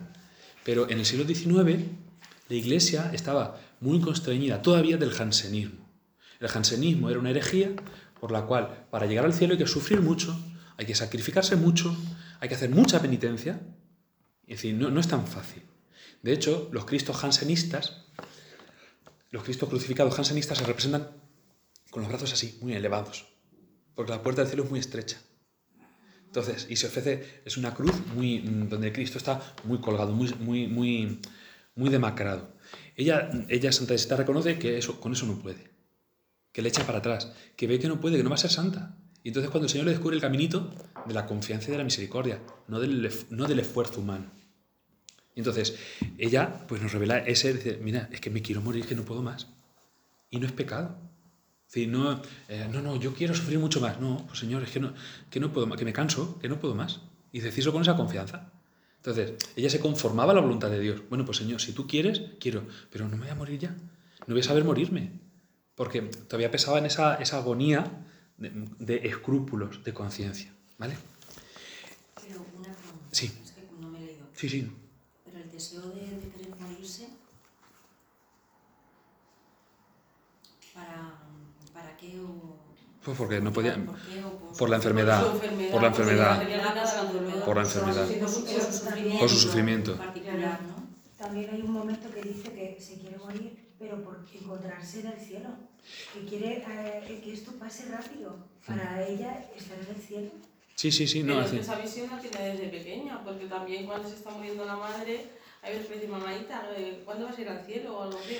[0.64, 1.84] Pero en el siglo XIX
[2.48, 5.88] la Iglesia estaba muy constreñida todavía del jansenismo.
[6.40, 7.70] El jansenismo era una herejía
[8.20, 10.36] por la cual para llegar al cielo hay que sufrir mucho,
[10.76, 11.96] hay que sacrificarse mucho,
[12.40, 13.60] hay que hacer mucha penitencia,
[14.46, 15.62] es decir, no, es tan fácil.
[16.22, 18.04] De hecho, los cristos jansenistas,
[19.30, 21.08] los cristos crucificados jansenistas se representan
[21.90, 23.26] con los brazos así, muy elevados,
[23.94, 25.18] porque la puerta del cielo es muy estrecha.
[26.26, 30.66] Entonces, y se ofrece, es una cruz muy, donde Cristo está muy colgado, muy, muy,
[30.66, 31.20] muy,
[31.76, 32.52] muy demacrado.
[32.96, 35.70] Ella, ella, Santa Teresita, reconoce que eso, con eso no puede,
[36.52, 38.50] que le echa para atrás, que ve que no puede, que no va a ser
[38.50, 38.96] santa.
[39.24, 40.70] Y entonces cuando el Señor le descubre el caminito
[41.06, 44.30] de la confianza y de la misericordia, no del, no del esfuerzo humano.
[45.34, 45.76] Y entonces
[46.18, 49.48] ella pues nos revela ese, mira, es que me quiero morir, que no puedo más.
[50.28, 50.96] Y no es pecado.
[51.88, 53.98] No, eh, no, no, yo quiero sufrir mucho más.
[53.98, 54.92] No, pues Señor, es que no,
[55.30, 57.00] que no puedo que me canso, que no puedo más.
[57.32, 58.52] Y decirlo con esa confianza.
[58.98, 61.02] Entonces, ella se conformaba a la voluntad de Dios.
[61.08, 63.70] Bueno, pues Señor, si tú quieres, quiero, pero no me voy a morir ya.
[64.26, 65.20] No voy a saber morirme.
[65.74, 68.04] Porque todavía pesaba en esa, esa agonía
[68.50, 70.52] de, escrúpulos de conciencia.
[70.78, 70.96] ¿Vale?
[72.20, 73.08] Pero una pregunta.
[73.12, 73.32] Sí.
[73.44, 74.26] Es que no me he leído.
[74.34, 74.70] Sí, sí.
[75.24, 77.08] Pero el deseo de, de querer morirse,
[80.74, 81.14] ¿para,
[81.72, 82.56] para qué o...?
[83.04, 83.74] Pues porque no podía.
[83.74, 85.22] ¿Por, qué, o por, por la enfermedad.
[85.70, 86.42] Por la enfermedad.
[87.44, 88.08] Por la enfermedad.
[89.20, 89.96] Por su sufrimiento.
[89.96, 90.84] Particular, ¿no?
[91.18, 95.20] También hay un momento que dice que se quiere morir, pero por encontrarse en el
[95.20, 95.50] cielo
[96.14, 100.30] que quiere eh, que esto pase rápido para ella estar en el cielo.
[100.74, 101.22] Sí, sí, sí.
[101.22, 104.76] No, Pero esa visión la tiene desde pequeña, porque también cuando se está muriendo la
[104.76, 105.26] madre,
[105.62, 108.38] hay veces que dice, mamadita, eh, ¿cuándo vas a ir al cielo o algo así?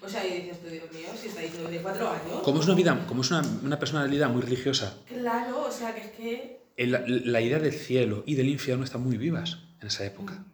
[0.00, 2.42] O sea, y dices tú, Dios mío, si está diciendo de cuatro años.
[2.42, 4.96] Como es una vida, como es una, una personalidad muy religiosa.
[5.06, 6.58] Claro, o sea, que es que...
[6.78, 10.44] La, la idea del cielo y del infierno están muy vivas en esa época.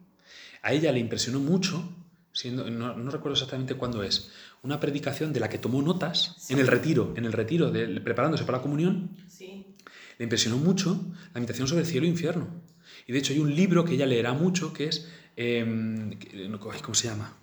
[0.61, 1.87] A ella le impresionó mucho,
[2.35, 4.29] siendo, no, no recuerdo exactamente cuándo es,
[4.61, 8.43] una predicación de la que tomó notas en el retiro, en el retiro, de, preparándose
[8.43, 9.09] para la comunión.
[9.27, 9.65] Sí.
[10.17, 11.01] Le impresionó mucho
[11.33, 12.47] la meditación sobre el cielo e infierno.
[13.07, 15.07] Y de hecho hay un libro que ella leerá mucho que es...
[15.37, 16.17] Em,
[16.59, 17.33] ¿Cómo se llama?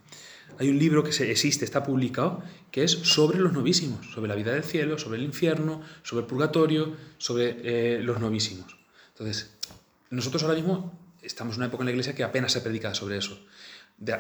[0.59, 4.53] Hay un libro que existe, está publicado, que es sobre los novísimos, sobre la vida
[4.53, 8.77] del cielo, sobre el infierno, sobre el purgatorio, sobre eh, los novísimos.
[9.11, 9.55] Entonces,
[10.11, 13.19] nosotros ahora mismo estamos en una época en la iglesia que apenas se predica sobre
[13.19, 13.39] eso,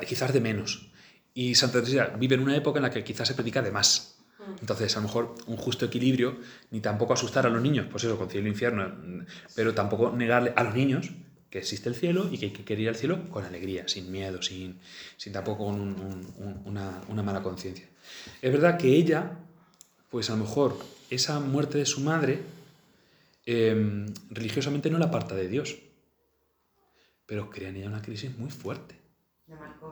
[0.06, 0.90] quizás de menos.
[1.34, 4.18] Y Santa Teresa vive en una época en la que quizás se predica de más.
[4.38, 4.58] Mm.
[4.60, 6.36] Entonces, a lo mejor un justo equilibrio,
[6.70, 8.92] ni tampoco asustar a los niños, pues eso, con cielo e infierno,
[9.54, 11.10] pero tampoco negarle a los niños
[11.52, 14.10] que existe el cielo y que hay que querer ir al cielo con alegría, sin
[14.10, 14.80] miedo, sin,
[15.18, 17.86] sin tampoco una, una, mala conciencia.
[18.40, 19.38] Es verdad que ella,
[20.10, 20.78] pues a lo mejor
[21.10, 22.40] esa muerte de su madre,
[23.44, 25.76] em, religiosamente no la aparta de Dios,
[27.26, 28.94] pero crea en ella una crisis muy fuerte,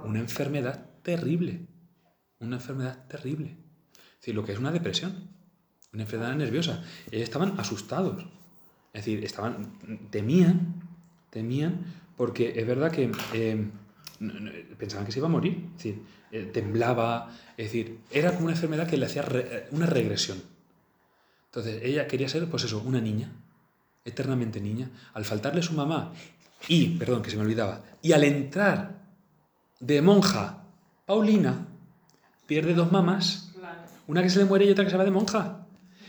[0.04, 1.66] una enfermedad terrible,
[2.38, 3.56] una enfermedad terrible.
[3.92, 5.30] Es decir, lo que es una depresión,
[5.92, 6.84] una enfermedad nerviosa.
[7.10, 8.24] Ellos estaban asustados,
[8.92, 10.90] es decir, estaban, temían
[11.30, 11.84] temían
[12.16, 13.70] porque es verdad que eh,
[14.76, 18.52] pensaban que se iba a morir, es decir, eh, temblaba, es decir, era como una
[18.52, 20.42] enfermedad que le hacía eh, una regresión.
[21.46, 23.32] Entonces, ella quería ser, pues eso, una niña,
[24.04, 24.90] eternamente niña.
[25.14, 26.12] Al faltarle su mamá
[26.68, 28.99] y, perdón, que se me olvidaba, y al entrar
[29.80, 30.64] de monja,
[31.06, 31.66] Paulina
[32.46, 33.52] pierde dos mamás,
[34.06, 35.66] una que se le muere y otra que se va de monja.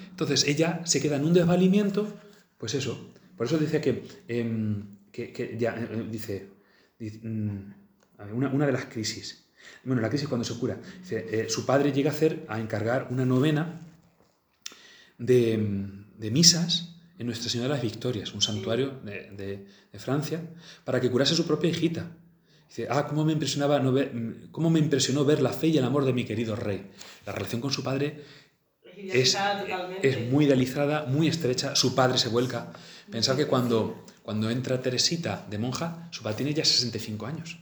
[0.09, 2.07] Entonces, ella se queda en un desvalimiento,
[2.57, 3.09] pues eso.
[3.35, 6.47] Por eso decía que em, que, ya eh, dice,
[6.99, 7.59] mm,
[8.33, 9.45] una, de las crisis.
[9.83, 10.79] Bueno, la crisis cuando se cura.
[11.09, 13.81] Eh, su padre llega a hacer, a encargar una novena
[15.17, 15.57] de,
[16.31, 20.41] misas en Nuestra Señora de las Victorias, un santuario de, Francia,
[20.83, 22.11] para que curase su propia hijita.
[22.71, 24.13] Dice, ah, cómo me, impresionaba no ver,
[24.51, 26.89] cómo me impresionó ver la fe y el amor de mi querido rey.
[27.25, 28.23] La relación con su padre
[28.95, 29.37] es,
[30.01, 31.75] es, muy idealizada, muy estrecha.
[31.75, 32.71] Su padre se vuelca.
[33.11, 37.57] Pensar que cuando cuando entra Teresita de monja, su padre tiene ya 65 años.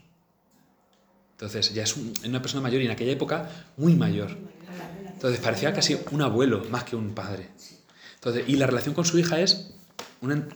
[1.32, 4.38] Entonces ya es una persona mayor y en aquella época muy mayor.
[5.08, 7.50] Entonces parecía casi un abuelo más que un padre.
[8.16, 9.74] Entonces, y la relación con su hija es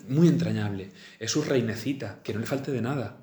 [0.10, 0.92] muy entrañable.
[1.20, 3.18] Es su reinecita, que no le falte de nada.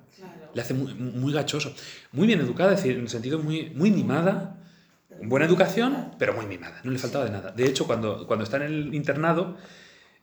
[0.53, 1.73] Le hace muy, gachoso.
[2.11, 4.57] Muy bien educada, es decir, en el sentido muy, muy mimada.
[5.23, 6.81] Buena educación, pero muy mimada.
[6.83, 7.51] No le faltaba de nada.
[7.51, 9.57] De hecho, cuando, cuando está en el internado,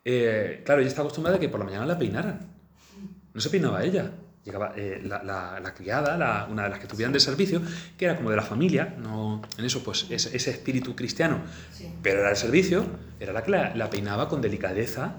[0.05, 2.41] eh, claro, ella está acostumbrada a que por la mañana la peinaran.
[3.35, 4.11] No se peinaba ella.
[4.45, 7.61] Llegaba eh, la, criada, una de las que tuvieran de servicio,
[7.99, 11.43] que era como de la familia, no, en eso pues ese, espíritu cristiano,
[12.03, 12.87] pero era el servicio,
[13.21, 15.17] era la que la, peinaba con delicadeza.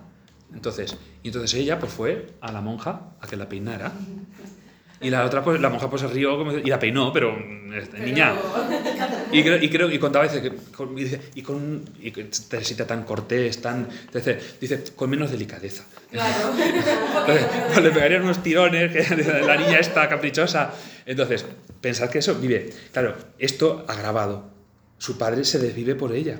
[0.51, 3.91] Entonces, y entonces ella pues fue a la monja a que la peinara.
[5.01, 7.37] Y la otra, pues la monja pues se rió como, y la peinó, pero,
[7.73, 8.33] este, niña.
[9.31, 13.03] Y creo, y creo, y contaba veces que, y, dice, y con y Teresita tan
[13.03, 15.85] cortés, tan, dice, dice, con menos delicadeza.
[16.09, 16.51] Claro.
[16.57, 20.73] Entonces, pues le pegarían unos tirones, que la niña está caprichosa.
[21.05, 21.45] Entonces,
[21.79, 24.49] pensad que eso vive, claro, esto agravado.
[24.97, 26.39] Su padre se desvive por ella.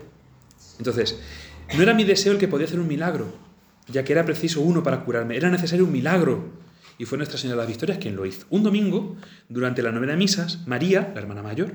[0.80, 1.20] Entonces,
[1.76, 3.28] no era mi deseo el que podía hacer un milagro,
[3.88, 6.69] ya que era preciso uno para curarme, era necesario un milagro
[7.00, 8.46] y fue Nuestra Señora de las Victorias quien lo hizo.
[8.52, 9.16] Un domingo,
[9.48, 11.74] durante la novena misas, María, la hermana mayor,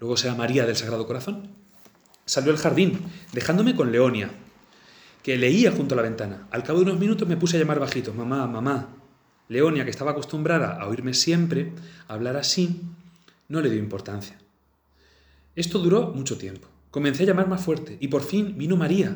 [0.00, 1.50] luego sea María del Sagrado Corazón,
[2.24, 2.98] salió al jardín,
[3.32, 4.30] dejándome con Leonia,
[5.22, 6.48] que leía junto a la ventana.
[6.50, 8.88] Al cabo de unos minutos me puse a llamar bajito, mamá, mamá.
[9.48, 11.72] Leonia, que estaba acostumbrada a oírme siempre
[12.06, 12.80] hablar así,
[13.48, 14.38] no le dio importancia.
[15.56, 16.68] Esto duró mucho tiempo.
[16.90, 19.14] Comencé a llamar más fuerte y por fin vino María,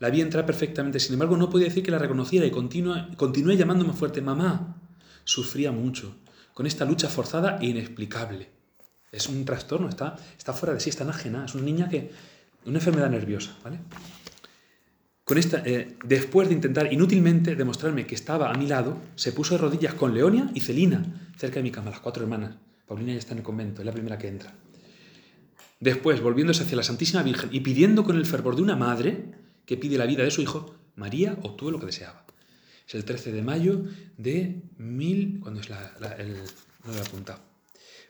[0.00, 3.92] la vi entrar perfectamente, sin embargo no podía decir que la reconociera y continué llamándome
[3.92, 4.76] fuerte, mamá.
[5.24, 6.16] Sufría mucho,
[6.54, 8.48] con esta lucha forzada e inexplicable.
[9.12, 12.10] Es un trastorno, está, está fuera de sí, está enajena, es una niña que...
[12.64, 13.78] una enfermedad nerviosa, ¿vale?
[15.24, 19.54] Con esta, eh, después de intentar inútilmente demostrarme que estaba a mi lado, se puso
[19.54, 22.56] de rodillas con Leonia y Celina, cerca de mi cama, las cuatro hermanas.
[22.86, 24.52] Paulina ya está en el convento, es la primera que entra.
[25.78, 29.39] Después, volviéndose hacia la Santísima Virgen y pidiendo con el fervor de una madre,
[29.70, 32.26] que pide la vida de su hijo, María obtuvo lo que deseaba.
[32.88, 33.84] Es el 13 de mayo
[34.16, 35.38] de mil...
[35.38, 36.38] ¿Cuándo es la, el,
[36.84, 37.38] no lo he apuntado.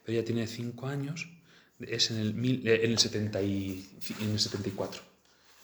[0.03, 1.29] Pero ella tiene 5 años,
[1.79, 3.87] es en el, mil, eh, en, el 70 y,
[4.23, 5.03] en el 74.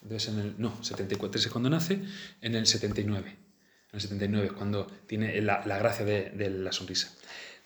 [0.02, 2.02] Entonces en el, no, 74 es cuando nace,
[2.42, 3.30] en el 79.
[3.30, 7.10] En el 79 cuando tiene la, la gracia de la sonrisa.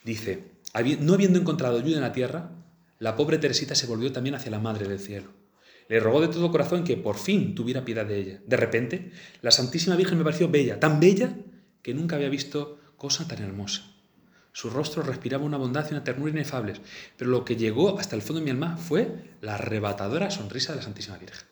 [0.04, 0.52] Dice,
[1.00, 2.52] no habiendo encontrado ayuda en la tierra,
[3.00, 5.39] la pobre Teresita se volvió también hacia la Madre del Cielo
[5.90, 8.40] le rogó de todo corazón que por fin tuviera piedad de ella.
[8.46, 9.10] De repente,
[9.42, 11.36] la Santísima Virgen me pareció bella, tan bella
[11.82, 13.90] que nunca había visto cosa tan hermosa.
[14.52, 16.80] Su rostro respiraba una bondad y una ternura inefables,
[17.16, 20.76] pero lo que llegó hasta el fondo de mi alma fue la arrebatadora sonrisa de
[20.76, 21.48] la Santísima Virgen.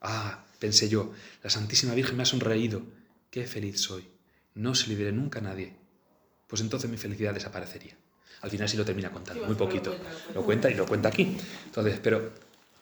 [0.00, 2.82] Ah, pensé yo, la Santísima Virgen me ha sonreído,
[3.28, 4.06] qué feliz soy.
[4.54, 5.74] no se le diré nunca a nadie,
[6.46, 7.96] pues entonces mi felicidad desaparecería.
[8.42, 9.96] Al final sí lo termina contando, muy poquito.
[10.32, 11.36] Lo cuenta y lo cuenta aquí.
[11.66, 12.30] Entonces, pero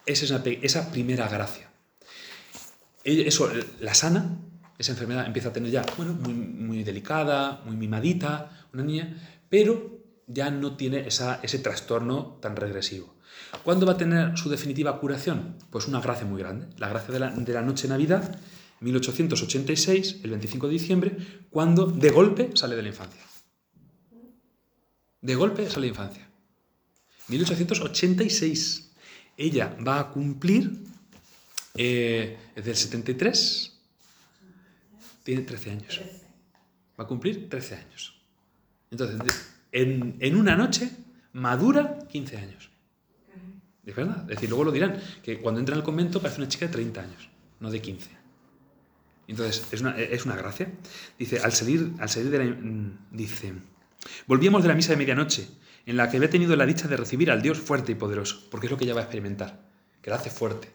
[0.06, 1.70] esa es esa primera gracia.
[3.04, 4.38] Eso la sana,
[4.78, 9.16] esa enfermedad empieza a tener ya, bueno, muy, muy delicada, muy mimadita, una niña,
[9.48, 13.14] pero ya no tiene esa, ese trastorno tan regresivo.
[13.64, 15.56] ¿Cuándo va a tener su definitiva curación?
[15.70, 18.38] Pues una gracia muy grande, la gracia de la, de la noche Navidad,
[18.80, 21.16] 1886, el 25 de diciembre,
[21.50, 23.22] cuando de golpe sale de la infancia.
[25.20, 26.28] De golpe sale de la infancia.
[27.28, 28.91] 1886.
[29.42, 30.70] Ella va a cumplir,
[31.74, 33.76] eh, es del 73,
[35.24, 36.00] tiene 13 años.
[36.98, 38.22] Va a cumplir 13 años.
[38.92, 39.18] Entonces,
[39.72, 40.92] en, en una noche
[41.32, 42.70] madura 15 años.
[43.84, 44.22] Es verdad.
[44.30, 46.72] Es decir, luego lo dirán, que cuando entra en el convento parece una chica de
[46.74, 47.28] 30 años,
[47.58, 48.10] no de 15.
[49.26, 50.72] Entonces, es una, es una gracia.
[51.18, 52.44] Dice, al salir, al salir de la...
[52.44, 53.54] Mm, dice,
[54.28, 55.48] volvíamos de la misa de medianoche,
[55.86, 58.66] en la que había tenido la dicha de recibir al Dios fuerte y poderoso, porque
[58.66, 59.68] es lo que ella va a experimentar,
[60.00, 60.70] que la hace fuerte.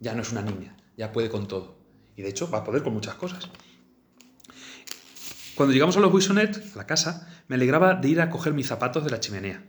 [0.00, 1.78] Ya no es una niña, ya puede con todo.
[2.16, 3.48] Y de hecho va a poder con muchas cosas.
[5.54, 8.66] Cuando llegamos a los Buissonnet, a la casa, me alegraba de ir a coger mis
[8.66, 9.62] zapatos de la chimenea.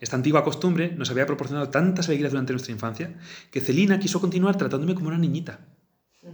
[0.00, 3.14] Esta antigua costumbre nos había proporcionado tantas alegrías durante nuestra infancia
[3.50, 5.60] que Celina quiso continuar tratándome como una niñita.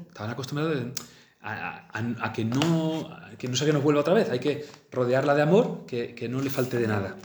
[0.08, 0.76] Estaban acostumbrados
[1.40, 4.30] a, que, no, que no sé que nos vuelva otra vez.
[4.30, 7.16] Hay que rodearla de amor, que no le falte de nada.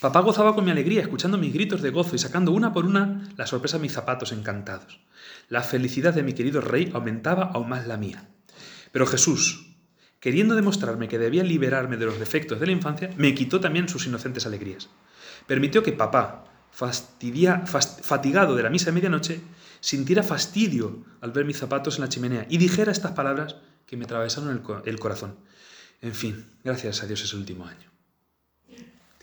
[0.00, 3.28] Papá gozaba con mi alegría, escuchando mis gritos de gozo y sacando una por una
[3.36, 5.00] la sorpresa de mis zapatos encantados.
[5.48, 8.28] La felicidad de mi querido rey aumentaba aún más la mía.
[8.92, 9.74] Pero Jesús,
[10.20, 14.06] queriendo demostrarme que debía liberarme de los defectos de la infancia, me quitó también sus
[14.06, 14.88] inocentes alegrías
[15.46, 19.40] permitió que papá, fastidia, fatigado de la misa de medianoche,
[19.80, 23.56] sintiera fastidio al ver mis zapatos en la chimenea y dijera estas palabras
[23.86, 25.36] que me atravesaron el, corazón.
[26.02, 27.95] En fin, gracias a Dios es el último año.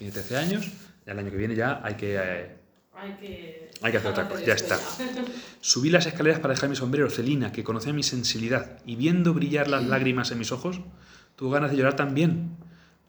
[0.03, 0.65] Tiene 13 años,
[1.05, 2.17] ya el año que viene ya hay que...
[2.17, 2.57] Eh,
[2.93, 4.77] hay que, hay que hacer otra cosa, ya está.
[5.61, 9.69] Subí las escaleras para dejar mi sombrero, Celina, que conocía mi sensibilidad, y viendo brillar
[9.69, 10.81] las lágrimas en mis ojos,
[11.37, 12.57] tuvo ganas de llorar también.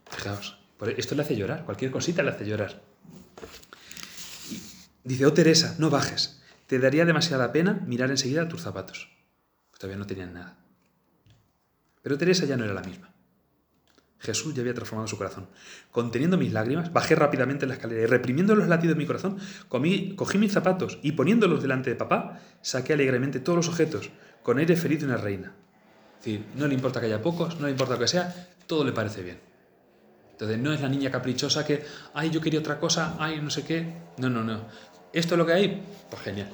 [0.09, 0.57] Fijaos,
[0.97, 2.81] esto le hace llorar, cualquier cosita le hace llorar.
[5.03, 6.45] Dice, oh Teresa, no bajes.
[6.69, 9.11] Te daría demasiada pena mirar enseguida tus zapatos.
[9.71, 10.59] Pues todavía no tenían nada.
[12.03, 13.14] Pero Teresa ya no era la misma.
[14.25, 15.47] Jesús ya había transformado su corazón.
[15.93, 20.39] Conteniendo mis lágrimas, bajé rápidamente la escalera y reprimiendo los latidos de mi corazón, cogí
[20.39, 24.11] mis zapatos y poniéndolos delante de papá, saqué alegremente todos los objetos,
[24.43, 25.53] con aire feliz de una reina.
[26.19, 28.35] Es decir, no le importa que haya pocos, no le importa que sea,
[28.67, 29.39] todo le parece bien.
[30.33, 33.65] Entonces no es la niña caprichosa que, ay, yo quería otra cosa, ay, no sé
[33.65, 33.87] qué.
[34.19, 34.63] No, no, no.
[35.13, 35.83] ¿Esto es lo que hay?
[36.11, 36.49] Pues genial.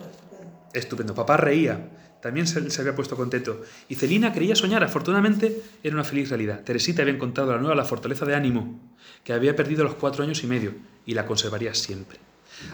[0.75, 1.15] Estupendo.
[1.15, 1.81] Papá reía.
[2.23, 3.63] También se, había puesto contento.
[3.89, 4.85] Y Celina creía soñar.
[4.85, 6.63] Afortunadamente era una feliz realidad.
[6.63, 8.81] Teresita había encontrado la nueva la fortaleza de ánimo
[9.25, 10.75] que había perdido a los cuatro años y medio
[11.07, 12.19] y la conservaría siempre.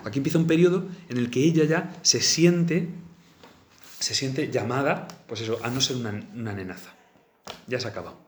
[0.05, 2.89] Aquí empieza un periodo en el que ella ya se siente,
[4.01, 6.95] se siente llamada, pues eso, a no ser una, una nenaza.
[7.67, 8.19] Ya se ha acabado.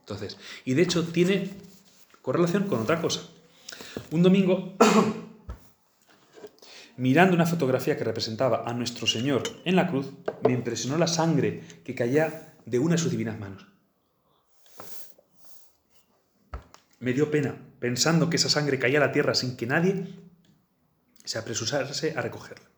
[0.00, 1.50] Entonces, y de hecho tiene
[2.22, 3.22] correlación con otra cosa.
[4.10, 4.74] Un domingo
[7.00, 10.12] mirando una fotografía que representaba a nuestro Señor en la cruz,
[10.44, 13.66] me impresionó la sangre que caía de una de sus divinas manos.
[16.98, 20.08] Me dio pena, pensando que esa sangre caía a la tierra sin que nadie
[21.24, 22.68] se apresurase a recogerla.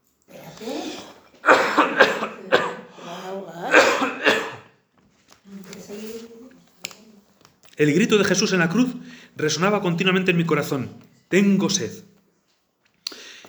[7.76, 8.94] El grito de Jesús en la cruz
[9.34, 10.90] resonaba continuamente en mi corazón.
[11.28, 12.11] Tengo sed.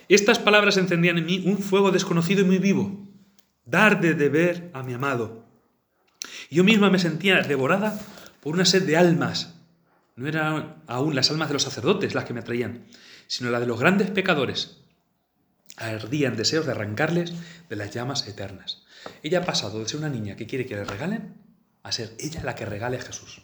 [0.08, 3.08] Estas palabras encendían en mí un fuego desconocido y muy vivo.
[3.64, 5.44] Dar de beber a mi amado.
[6.50, 7.98] Yo misma me sentía devorada
[8.40, 9.54] por una sed de almas.
[10.16, 12.84] No eran aún las almas de los sacerdotes las que me atraían,
[13.26, 14.78] sino las de los grandes pecadores.
[15.76, 17.32] Ardían deseos de arrancarles
[17.68, 18.84] de las llamas eternas.
[19.22, 21.34] Ella ha pasado de ser una niña que quiere que le regalen
[21.82, 23.42] a ser ella la que regale a Jesús.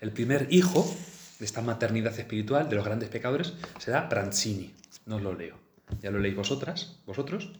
[0.00, 0.94] El primer hijo
[1.38, 4.74] de esta maternidad espiritual de los grandes pecadores será Branzini
[5.06, 5.56] no os lo leo.
[6.00, 7.50] Ya lo leéis vosotras, vosotros,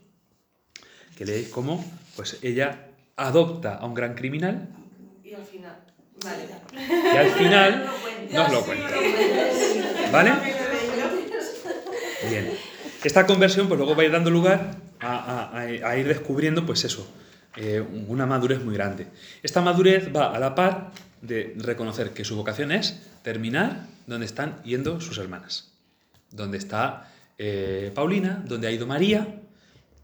[1.16, 1.84] que leéis cómo
[2.16, 4.68] pues ella adopta a un gran criminal.
[5.24, 5.76] Y al final,
[6.24, 6.48] vale.
[7.12, 7.86] Y al final
[8.32, 8.86] no os lo cuento.
[10.12, 10.32] ¿Vale?
[12.28, 12.50] Bien.
[13.04, 17.10] Esta conversión pues luego va a ir dando lugar a, ir descubriendo pues eso,
[17.56, 19.08] eh, una madurez muy grande.
[19.42, 24.62] Esta madurez va a la par de reconocer que su vocación es terminar donde están
[24.62, 25.72] yendo sus hermanas,
[26.30, 29.42] donde está eh, Paulina, donde ha ido María,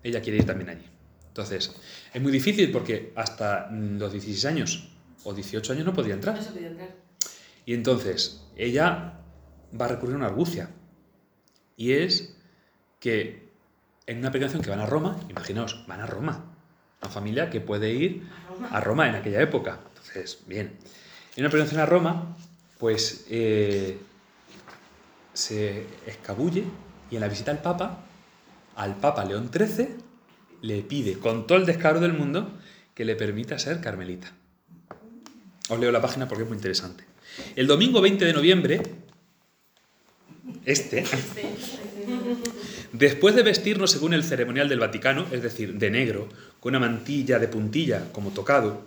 [0.02, 0.84] ella quiere ir también allí.
[1.28, 1.74] Entonces,
[2.12, 4.88] es muy difícil porque hasta los 16 años
[5.24, 6.36] o 18 años no podía entrar.
[6.36, 6.94] No se podía entrar.
[7.64, 9.20] Y entonces ella
[9.78, 10.70] va a recurrir a una argucia.
[11.76, 12.34] Y es
[12.98, 13.48] que
[14.06, 16.54] en una peregrinación que van a Roma, imaginaos, van a Roma.
[17.00, 18.26] Una familia que puede ir
[18.70, 19.80] a Roma en aquella época.
[19.88, 20.78] Entonces, bien.
[21.36, 22.36] En una peregrinación a Roma,
[22.78, 23.98] pues eh,
[25.32, 26.64] se escabulle
[27.10, 28.04] y en la visita al Papa,
[28.76, 29.88] al Papa León XIII,
[30.62, 32.50] le pide con todo el descaro del mundo
[32.94, 34.32] que le permita ser carmelita.
[35.68, 37.04] Os leo la página porque es muy interesante.
[37.54, 38.82] El domingo 20 de noviembre,
[40.64, 41.04] este,
[42.92, 46.28] después de vestirnos según el ceremonial del Vaticano, es decir, de negro,
[46.60, 48.86] con una mantilla de puntilla como tocado,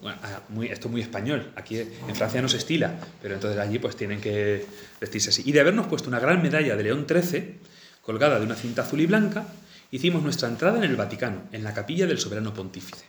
[0.00, 3.58] bueno, ah, muy, esto es muy español, aquí en Francia no se estila, pero entonces
[3.58, 4.64] allí pues tienen que
[5.00, 5.42] vestirse así.
[5.44, 7.58] Y de habernos puesto una gran medalla de León XIII,
[8.02, 9.46] colgada de una cinta azul y blanca,
[9.90, 13.04] hicimos nuestra entrada en el Vaticano, en la capilla del soberano pontífice.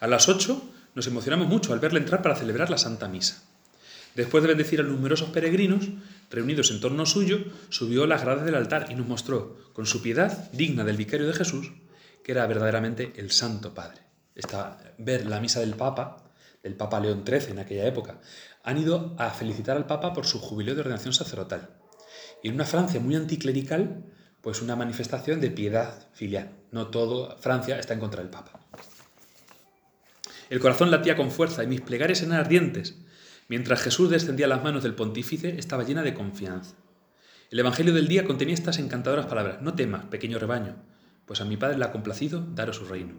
[0.00, 3.42] A las 8 nos emocionamos mucho al verle entrar para celebrar la Santa Misa.
[4.14, 5.88] Después de bendecir a numerosos peregrinos
[6.30, 7.38] reunidos en torno suyo,
[7.70, 11.26] subió a las gradas del altar y nos mostró, con su piedad digna del vicario
[11.26, 11.72] de Jesús,
[12.22, 14.02] que era verdaderamente el Santo Padre.
[14.34, 16.21] Esta, ver la misa del Papa,
[16.62, 18.20] del Papa León XIII en aquella época,
[18.62, 21.70] han ido a felicitar al Papa por su jubileo de ordenación sacerdotal.
[22.42, 24.04] Y en una Francia muy anticlerical,
[24.40, 26.50] pues una manifestación de piedad filial.
[26.70, 28.60] No todo Francia está en contra del Papa.
[30.50, 32.96] El corazón latía con fuerza y mis plegarias eran ardientes.
[33.48, 36.74] Mientras Jesús descendía las manos del pontífice, estaba llena de confianza.
[37.50, 39.62] El Evangelio del día contenía estas encantadoras palabras.
[39.62, 40.76] No temas, pequeño rebaño,
[41.26, 43.14] pues a mi Padre le ha complacido daros su reino.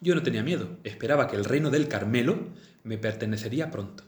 [0.00, 2.48] Yo no tenía miedo, esperaba que el reino del Carmelo
[2.84, 4.04] me pertenecería pronto.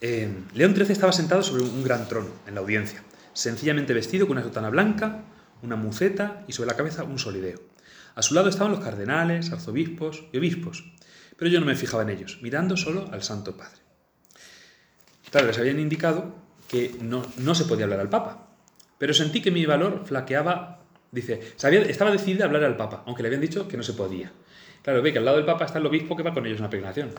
[0.00, 3.02] Eh, León XIII estaba sentado sobre un gran trono en la audiencia,
[3.32, 5.24] sencillamente vestido con una sotana blanca,
[5.62, 7.60] una muceta y sobre la cabeza un solideo.
[8.14, 10.84] A su lado estaban los cardenales, arzobispos y obispos,
[11.36, 13.80] pero yo no me fijaba en ellos, mirando solo al Santo Padre.
[15.30, 16.34] Claro, les habían indicado
[16.68, 18.48] que no, no se podía hablar al Papa,
[18.98, 23.22] pero sentí que mi valor flaqueaba, dice, sabía, estaba decidida a hablar al Papa, aunque
[23.22, 24.32] le habían dicho que no se podía.
[24.82, 26.62] Claro, ve que al lado del Papa está el obispo que va con ellos a
[26.62, 27.10] una peregrinación.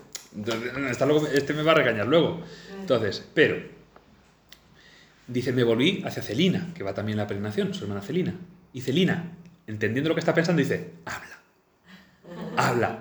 [1.33, 2.41] este me va a regañar luego.
[2.79, 3.57] Entonces, pero,
[5.27, 8.35] dice, me volví hacia Celina, que va también a la peregrinación, su hermana Celina.
[8.71, 9.33] Y Celina,
[9.67, 11.39] entendiendo lo que está pensando, dice, habla,
[12.55, 12.99] habla.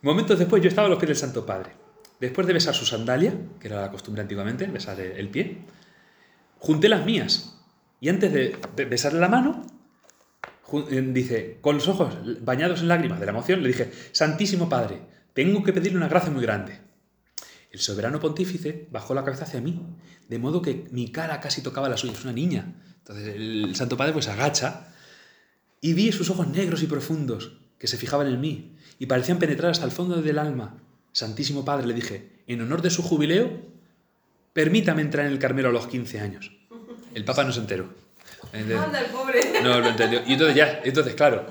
[0.00, 1.72] Momentos después yo estaba a los pies del Santo Padre.
[2.20, 5.58] Después de besar su sandalia, que era la costumbre antiguamente, besar el pie,
[6.58, 7.58] junté las mías.
[8.02, 9.64] Y antes de besarle la mano,
[10.90, 15.02] dice, con los ojos bañados en lágrimas de la emoción, le dije, Santísimo Padre,
[15.34, 16.80] tengo que pedirle una gracia muy grande.
[17.70, 19.80] El soberano pontífice bajó la cabeza hacia mí,
[20.28, 22.74] de modo que mi cara casi tocaba la suya, es una niña.
[22.98, 24.88] Entonces el Santo Padre pues agacha
[25.80, 29.70] y vi sus ojos negros y profundos que se fijaban en mí y parecían penetrar
[29.70, 30.82] hasta el fondo del alma.
[31.12, 33.62] Santísimo Padre, le dije, en honor de su jubileo,
[34.52, 36.50] permítame entrar en el Carmelo a los 15 años.
[37.14, 37.88] El Papa no se enteró.
[38.52, 39.40] Anda, el pobre.
[39.62, 40.22] No lo entendió.
[40.26, 41.46] Y entonces ya, entonces claro,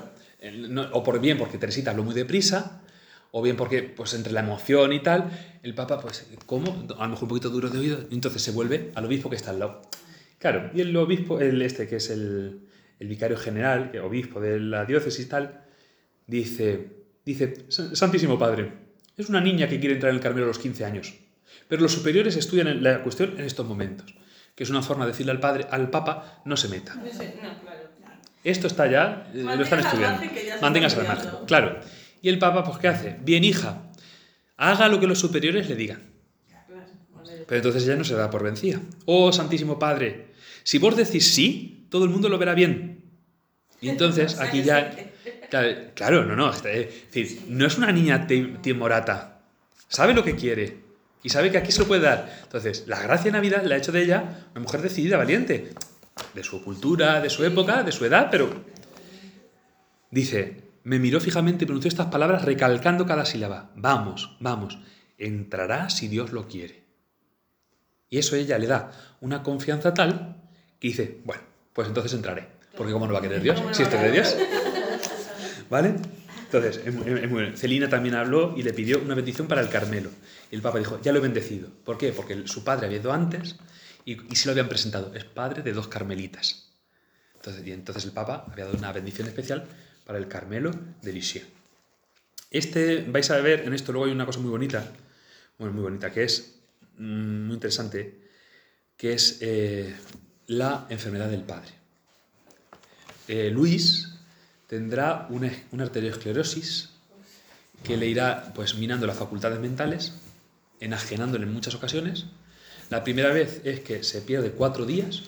[0.92, 2.82] o por bien porque Teresita habló muy deprisa,
[3.30, 5.30] o bien porque pues entre la emoción y tal,
[5.62, 6.86] el Papa pues, ¿cómo?
[6.98, 9.36] A lo mejor un poquito duro de oído, y entonces se vuelve al obispo que
[9.36, 9.82] está al lado.
[10.38, 14.60] Claro, y el obispo, el este que es el, el vicario general, el obispo de
[14.60, 15.64] la diócesis y tal,
[16.26, 16.88] dice,
[17.24, 18.72] dice, Santísimo Padre,
[19.16, 21.14] es una niña que quiere entrar en el Carmelo a los 15 años,
[21.68, 24.14] pero los superiores estudian la cuestión en estos momentos
[24.54, 26.94] que es una forma de decirle al padre, al papa, no se meta.
[28.44, 30.22] Esto está ya, eh, lo están estudiando.
[30.60, 31.30] Manténgase al margen.
[31.46, 31.80] Claro.
[32.20, 33.16] Y el papa, pues, ¿qué hace?
[33.20, 33.82] Bien, hija,
[34.56, 36.12] haga lo que los superiores le digan.
[37.46, 38.80] Pero entonces ya no se da por vencida.
[39.04, 40.32] Oh, Santísimo Padre,
[40.62, 43.04] si vos decís sí, todo el mundo lo verá bien.
[43.80, 44.94] Y entonces aquí ya...
[45.94, 46.50] Claro, no, no.
[46.50, 49.42] Es decir, no es una niña timorata.
[49.88, 50.81] Sabe lo que quiere.
[51.22, 52.40] Y sabe que aquí se lo puede dar.
[52.42, 55.72] Entonces, la gracia de Navidad la ha hecho de ella una mujer decidida, valiente.
[56.34, 58.50] De su cultura, de su época, de su edad, pero...
[60.10, 63.70] Dice, me miró fijamente y pronunció estas palabras recalcando cada sílaba.
[63.76, 64.78] Vamos, vamos,
[65.16, 66.82] entrará si Dios lo quiere.
[68.10, 70.36] Y eso ella le da una confianza tal
[70.78, 71.42] que dice, bueno,
[71.72, 72.46] pues entonces entraré.
[72.76, 73.62] Porque ¿cómo no va a querer Dios?
[73.70, 74.36] Si esto es de Dios.
[75.70, 75.94] ¿Vale?
[76.52, 80.10] Entonces, Celina también habló y le pidió una bendición para el Carmelo.
[80.50, 81.68] Y el Papa dijo, ya lo he bendecido.
[81.84, 82.12] ¿Por qué?
[82.12, 83.56] Porque su padre había ido antes
[84.04, 85.14] y, y se lo habían presentado.
[85.14, 86.70] Es padre de dos carmelitas.
[87.36, 89.66] Entonces, y entonces el Papa había dado una bendición especial
[90.04, 91.46] para el Carmelo de Lisieux.
[92.50, 94.92] Este, vais a ver, en esto luego hay una cosa muy bonita,
[95.58, 96.54] bueno, muy bonita, que es
[96.98, 98.28] mm, muy interesante,
[98.94, 99.96] que es eh,
[100.48, 101.70] la enfermedad del padre.
[103.26, 104.12] Eh, Luis
[104.72, 106.88] tendrá una, una arteriosclerosis
[107.84, 110.14] que le irá pues minando las facultades mentales,
[110.80, 112.24] enajenándole en muchas ocasiones.
[112.88, 115.24] La primera vez es que se pierde cuatro días,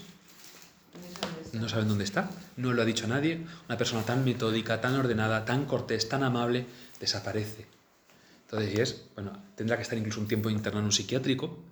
[1.53, 3.45] no saben dónde está, no lo ha dicho nadie.
[3.68, 6.64] Una persona tan metódica, tan ordenada, tan cortés, tan amable,
[6.99, 7.66] desaparece.
[8.47, 11.62] Entonces, es, bueno, tendrá que estar incluso un tiempo internado en un psiquiátrico.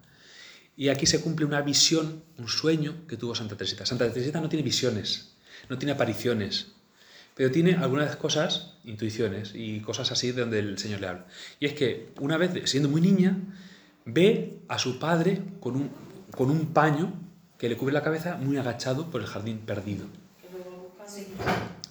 [0.76, 3.86] Y aquí se cumple una visión, un sueño que tuvo Santa Teresita.
[3.86, 5.32] Santa Teresita no tiene visiones,
[5.70, 6.72] no tiene apariciones,
[7.34, 11.26] pero tiene algunas cosas, intuiciones y cosas así de donde el Señor le habla.
[11.60, 13.38] Y es que una vez, siendo muy niña,
[14.04, 15.90] ve a su padre con un,
[16.30, 17.12] con un paño
[17.58, 20.06] que le cubre la cabeza muy agachado por el jardín perdido.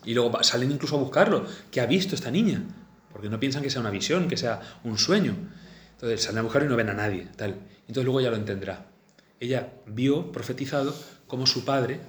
[0.03, 1.45] Y luego salen incluso a buscarlo.
[1.69, 2.63] ¿Qué ha visto esta niña?
[3.11, 5.35] Porque no piensan que sea una visión, que sea un sueño.
[5.93, 7.27] Entonces salen a buscarlo y no ven a nadie.
[7.35, 7.55] Tal.
[7.81, 8.87] Entonces luego ya lo entenderá.
[9.39, 10.95] Ella vio, profetizado,
[11.27, 11.99] cómo su padre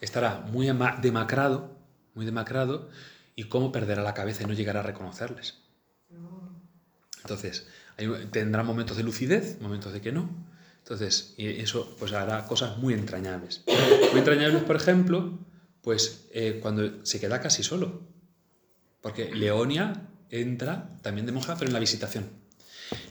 [0.00, 0.70] estará muy
[1.02, 1.77] demacrado
[2.18, 2.90] muy demacrado
[3.36, 5.54] y cómo perderá la cabeza y no llegará a reconocerles.
[7.22, 7.68] Entonces,
[8.32, 10.28] tendrá momentos de lucidez, momentos de que no.
[10.78, 13.62] Entonces, y eso pues hará cosas muy entrañables.
[14.10, 15.38] Muy entrañables, por ejemplo,
[15.80, 18.02] pues eh, cuando se queda casi solo.
[19.00, 22.24] Porque Leonia entra también de monja, pero en la visitación.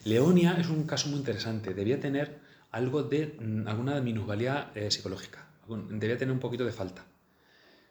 [0.03, 1.74] Leonia es un caso muy interesante.
[1.74, 2.39] Debía tener
[2.72, 5.47] algo de mm, alguna minusvalía eh, psicológica.
[5.91, 7.05] Debía tener un poquito de falta.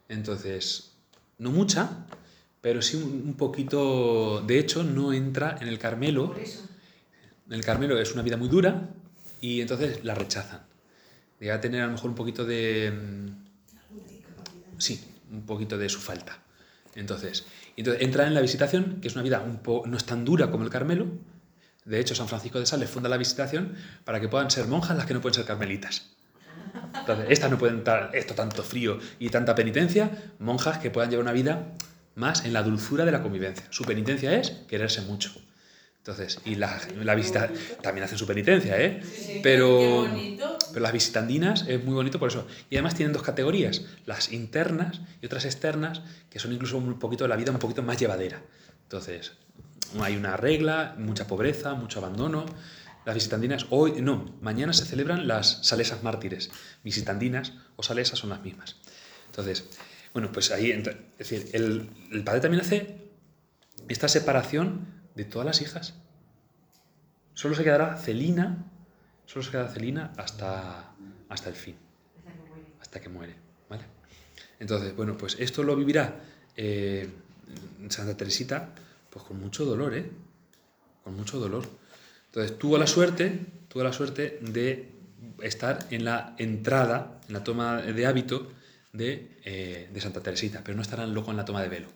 [0.08, 0.95] Entonces,
[1.38, 2.06] no mucha,
[2.60, 6.34] pero sí un poquito, de hecho, no entra en el Carmelo.
[7.48, 8.90] El Carmelo es una vida muy dura
[9.40, 10.62] y entonces la rechazan.
[11.38, 12.90] Debe tener a lo mejor un poquito de...
[12.90, 16.42] Mm, sí, un poquito de su falta.
[16.94, 17.44] Entonces,
[17.76, 19.60] entonces entra en la visitación, que es una vida un
[19.90, 21.06] no es tan dura como el Carmelo.
[21.84, 25.06] De hecho, San Francisco de Sales funda la visitación para que puedan ser monjas las
[25.06, 26.15] que no pueden ser carmelitas.
[27.00, 31.24] Entonces, estas no pueden dar esto tanto frío y tanta penitencia, monjas que puedan llevar
[31.24, 31.72] una vida
[32.14, 33.66] más en la dulzura de la convivencia.
[33.70, 35.32] Su penitencia es quererse mucho.
[35.98, 37.50] Entonces, y la, la visita
[37.82, 39.00] también hacen su penitencia, ¿eh?
[39.42, 40.06] pero,
[40.72, 42.46] pero las visitandinas es muy bonito por eso.
[42.70, 47.24] Y además tienen dos categorías, las internas y otras externas, que son incluso un poquito
[47.24, 48.40] de la vida un poquito más llevadera.
[48.84, 49.32] Entonces,
[50.00, 52.46] hay una regla, mucha pobreza, mucho abandono,
[53.06, 56.50] las visitandinas, hoy, no, mañana se celebran las salesas mártires.
[56.82, 58.76] Visitandinas o salesas son las mismas.
[59.26, 59.68] Entonces,
[60.12, 60.98] bueno, pues ahí entra.
[61.16, 61.88] Es decir, el,
[62.24, 62.96] padre también hace
[63.88, 65.94] esta separación de todas las hijas.
[67.34, 68.64] Solo se quedará Celina,
[69.24, 70.90] solo se quedará Celina hasta,
[71.28, 71.76] hasta el fin.
[72.80, 73.36] Hasta que muere.
[73.70, 73.84] ¿vale?
[74.58, 76.24] Entonces, bueno, pues esto lo vivirá
[76.56, 77.08] eh,
[77.88, 78.74] Santa Teresita
[79.10, 80.10] pues con mucho dolor, ¿eh?
[81.04, 81.68] Con mucho dolor.
[82.36, 84.92] Entonces tuvo la suerte, tuvo la suerte de
[85.40, 88.52] estar en la entrada, en la toma de hábito
[88.92, 91.88] de, eh, de, Santa Teresita, pero no estarán luego en la toma de velo.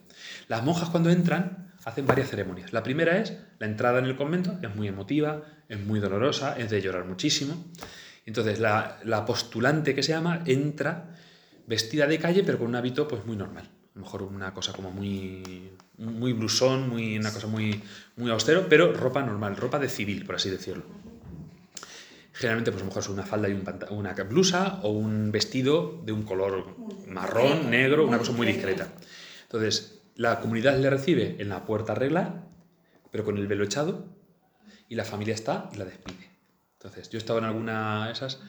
[0.47, 2.73] Las monjas cuando entran hacen varias ceremonias.
[2.73, 6.71] La primera es la entrada en el convento, es muy emotiva, es muy dolorosa, es
[6.71, 7.63] de llorar muchísimo.
[8.25, 11.17] Entonces la, la postulante que se llama entra
[11.67, 13.65] vestida de calle, pero con un hábito pues muy normal.
[13.65, 15.69] A lo mejor una cosa como muy
[16.01, 17.81] muy blusón, muy, una cosa muy,
[18.15, 20.83] muy austero, pero ropa normal, ropa de civil, por así decirlo.
[22.33, 26.01] Generalmente, pues a lo mejor es una falda y un una blusa o un vestido
[26.03, 26.75] de un color
[27.07, 28.87] marrón, negro, una cosa muy discreta.
[29.43, 32.47] Entonces, la comunidad le recibe en la puerta a arreglar,
[33.11, 34.05] pero con el velo echado,
[34.89, 36.31] y la familia está y la despide.
[36.73, 38.39] Entonces, yo he estado en alguna de esas,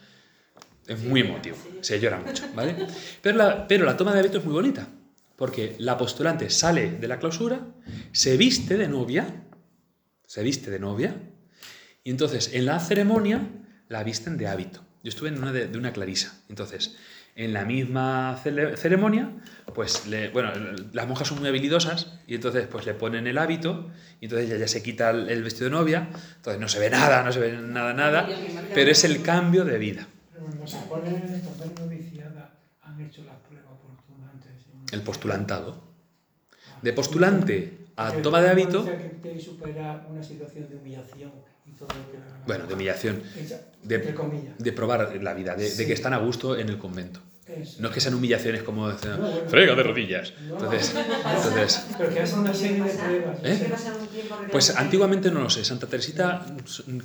[0.87, 2.75] es muy emotivo, se llora mucho, ¿vale?
[3.21, 4.87] Pero la, pero la toma de hábito es muy bonita,
[5.35, 7.67] porque la postulante sale de la clausura,
[8.11, 9.25] se viste de novia,
[10.25, 11.15] se viste de novia,
[12.03, 13.41] y entonces en la ceremonia
[13.89, 14.81] la visten de hábito.
[15.03, 16.41] Yo estuve en una de, una clarisa.
[16.49, 16.95] Entonces,
[17.35, 19.31] en la misma ceremonia,
[19.73, 20.51] pues, bueno,
[20.93, 23.89] las monjas son muy habilidosas y entonces pues le ponen el hábito
[24.21, 27.23] y entonces ella ya se quita el, vestido de novia, entonces no se ve nada,
[27.23, 28.29] no se ve nada, nada,
[28.73, 30.07] pero es el cambio de vida.
[30.31, 30.77] Pero cuando se
[31.81, 33.37] noviciada, han hecho las
[34.93, 35.81] el postulantado.
[36.81, 38.85] De postulante a toma de hábito.
[42.45, 43.21] Bueno, de humillación.
[43.83, 44.15] De,
[44.57, 47.19] de probar la vida, de, que están a gusto en el convento.
[47.79, 48.89] No es que sean humillaciones como
[49.47, 50.33] frega de rodillas.
[50.41, 50.95] Entonces,
[51.35, 51.85] entonces
[53.43, 53.73] ¿Eh?
[54.49, 55.65] Pues antiguamente no lo sé.
[55.65, 56.45] Santa Teresita,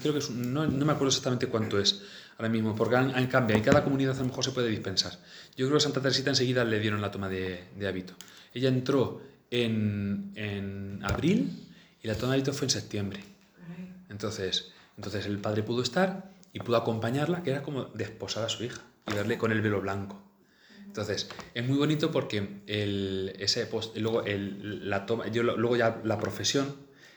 [0.01, 2.03] creo que no, no, me acuerdo exactamente cuánto es
[2.39, 5.19] ahora mismo, porque han, han cambiado y cada comunidad a lo mejor se puede dispensar.
[5.57, 8.15] Yo creo que Santa Teresita enseguida le dieron la toma de, hábito.
[8.55, 9.21] Ella entró
[9.51, 11.67] en, en, abril
[12.01, 13.21] y la toma de hábito fue en septiembre.
[14.09, 18.65] Entonces, entonces el padre pudo estar y pudo acompañarla, que era como desposar a su
[18.65, 20.23] hija y verle con el velo blanco.
[20.87, 26.75] Entonces, es muy bonito porque ese luego la toma, luego ya la profesión,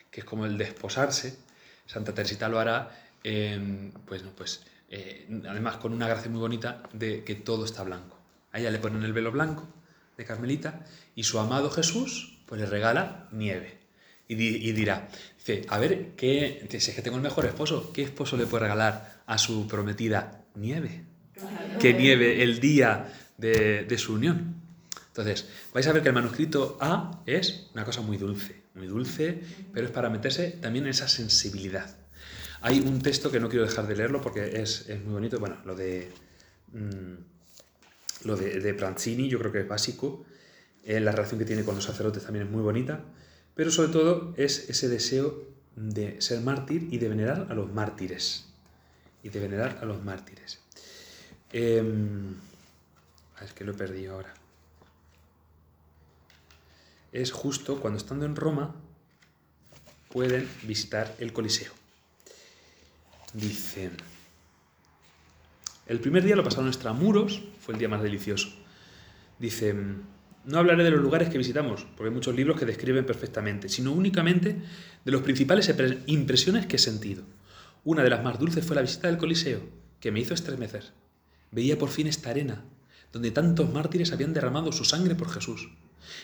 [0.10, 1.38] que es como el desposarse,
[1.86, 2.92] Santa Teresita lo hará,
[3.24, 4.62] em, pues, no, pues
[4.92, 8.20] eh, además con una gracia muy bonita de que todo está blanco.
[8.52, 9.66] A ella le ponen el velo blanco
[10.18, 10.86] de Carmelita
[11.16, 13.80] y su amado Jesús pues le regala nieve.
[14.28, 18.38] Y, dirá, dice, a ver, ¿qué, si es que tengo el mejor esposo, ¿qué esposo
[18.38, 21.04] le puede regalar a su prometida nieve?
[21.80, 24.56] Que nieve el día de, de su unión.
[25.08, 29.42] Entonces, vais a ver que el manuscrito A es una cosa muy dulce, muy dulce,
[29.74, 32.01] pero es para meterse también en esa sensibilidad.
[32.62, 35.40] Hay un texto que no quiero dejar de leerlo porque es, muy bonito.
[35.40, 36.12] Bueno, lo de.
[36.74, 37.16] Mm,
[38.26, 40.26] lo de, de, Pranzini yo creo que es básico.
[40.84, 43.04] Eh, la relación que tiene con los sacerdotes también es muy bonita.
[43.56, 45.44] Pero sobre todo es ese deseo
[45.76, 48.46] de ser mártir y de venerar a los mártires.
[49.24, 50.60] Y de venerar a los mártires.
[51.52, 51.84] Eh,
[53.44, 54.34] es que lo he perdido ahora.
[57.12, 58.76] Es justo cuando estando en Roma
[60.12, 61.81] pueden visitar el Coliseo.
[63.34, 63.92] Dice,
[65.88, 68.50] el primer día lo pasaron extramuros, fue el día más delicioso.
[69.40, 69.74] Dice,
[70.46, 73.92] no hablaré de los lugares que visitamos, porque hay muchos libros que describen perfectamente, sino
[73.92, 74.58] únicamente
[75.06, 75.74] de los principales
[76.08, 77.24] impresiones que he sentido.
[77.84, 79.62] Una de las más dulces fue la visita del Coliseo,
[80.00, 80.92] que me hizo estremecer.
[81.52, 82.64] Veía por fin esta arena,
[83.14, 85.70] donde tantos mártires habían derramado su sangre por Jesús.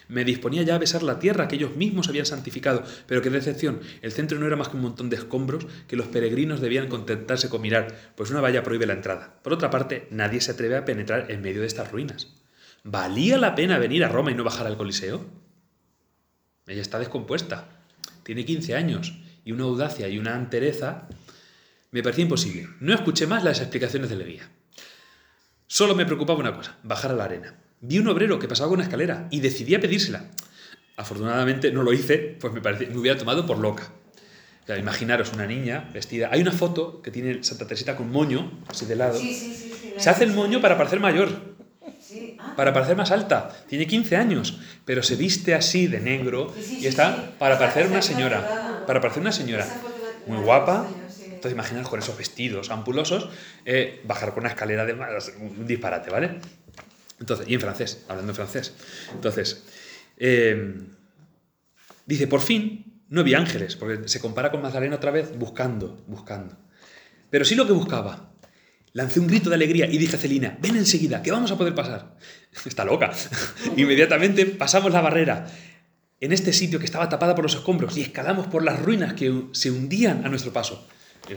[0.08, 3.80] Me disponía ya a besar la tierra que ellos mismos habían santificado, pero qué decepción.
[4.02, 7.50] El centro no era más que un montón de escombros que los peregrinos debían contentarse
[7.50, 9.40] con mirar, pues una valla prohíbe la entrada.
[9.44, 12.28] Por otra parte, nadie se atreve a penetrar en medio de estas ruinas.
[12.84, 15.26] ¿Valía la pena venir a Roma y no bajar al Coliseo?
[16.68, 17.70] Ella está descompuesta.
[18.24, 19.14] Tiene 15 años
[19.44, 21.08] y una audacia y una entereza
[21.92, 22.68] me parecía imposible.
[22.80, 24.50] No escuché más las explicaciones de la guía.
[25.68, 27.56] Solo me preocupaba una cosa, bajar a la arena.
[27.80, 30.26] Vi un obrero que pasaba con una escalera y decidí a pedírsela.
[30.96, 33.92] Afortunadamente no lo hice, pues me, me hubiera tomado por loca.
[34.68, 36.30] imaginaros una niña vestida.
[36.32, 39.20] Hay una foto que tiene Santa Teresita con moño, así de lado.
[39.20, 41.30] Sí, sí, sí, Se hace el moño para parecer mayor.
[42.40, 42.54] Ah.
[42.56, 43.56] Para parecer más alta.
[43.68, 48.84] Tiene 15 años, pero se viste así de negro y está para parecer una señora.
[48.88, 49.68] Para parecer una señora.
[50.26, 50.88] Muy guapa.
[51.26, 53.30] Entonces imaginaros con esos vestidos ampulosos,
[53.64, 56.40] eh, bajar por una escalera de un disparate, ¿vale?
[57.20, 58.74] Entonces, y en francés, hablando en francés.
[59.14, 59.64] Entonces,
[60.18, 60.88] em,
[62.06, 66.58] dice, por fin no vi ángeles, porque se compara con Magdalena otra vez buscando, buscando.
[67.30, 68.32] Pero sí lo que buscaba.
[68.94, 71.76] Lancé un grito de alegría y dije a Celina, ven enseguida, que vamos a poder
[71.76, 72.18] pasar.
[72.66, 73.12] Está loca.
[73.78, 75.48] Inmediatamente pasamos la barrera
[76.20, 79.50] en este sitio que estaba tapada por los escombros y escalamos por las ruinas que
[79.52, 80.88] se hundían a nuestro paso.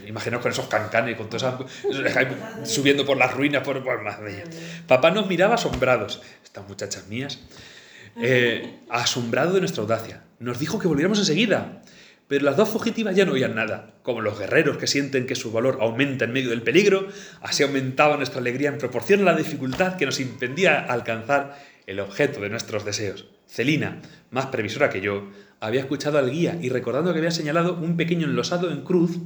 [0.06, 1.54] Imaginaos con esos cancanes, con todas
[2.64, 4.00] subiendo por las ruinas, por, por
[4.86, 7.38] Papá nos miraba asombrados, estas muchachas mías,
[8.20, 10.22] eh, asombrado de nuestra audacia.
[10.38, 11.82] Nos dijo que volviéramos enseguida,
[12.28, 13.94] pero las dos fugitivas ya no oían nada.
[14.02, 17.08] Como los guerreros que sienten que su valor aumenta en medio del peligro,
[17.40, 22.40] así aumentaba nuestra alegría en proporción a la dificultad que nos impedía alcanzar el objeto
[22.40, 23.26] de nuestros deseos.
[23.48, 25.28] Celina, más previsora que yo,
[25.58, 29.18] había escuchado al guía y recordando que había señalado un pequeño enlosado en cruz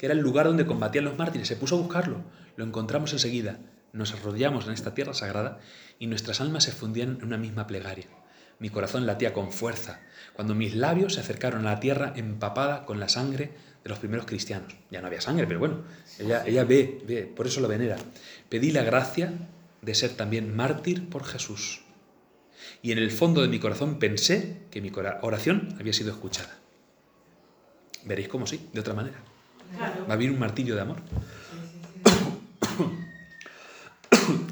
[0.00, 1.46] que era el lugar donde combatían los mártires.
[1.46, 2.22] Se puso a buscarlo.
[2.56, 3.58] Lo encontramos enseguida.
[3.92, 5.58] Nos arrodillamos en esta tierra sagrada
[5.98, 8.06] y nuestras almas se fundían en una misma plegaria.
[8.58, 10.00] Mi corazón latía con fuerza
[10.32, 13.50] cuando mis labios se acercaron a la tierra empapada con la sangre
[13.84, 14.74] de los primeros cristianos.
[14.90, 15.82] Ya no había sangre, pero bueno,
[16.18, 17.98] ella, ella ve, ve, por eso lo venera.
[18.48, 19.34] Pedí la gracia
[19.82, 21.82] de ser también mártir por Jesús.
[22.80, 24.90] Y en el fondo de mi corazón pensé que mi
[25.20, 26.56] oración había sido escuchada.
[28.06, 29.29] Veréis cómo sí, de otra manera.
[29.78, 30.98] Va a haber un martillo de amor.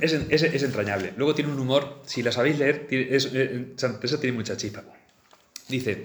[0.00, 1.12] Es, es, entrañable.
[1.16, 3.74] Luego tiene un humor, si la sabéis leer, es, eh,
[4.20, 4.84] tiene mucha chispa.
[5.68, 6.04] Dice,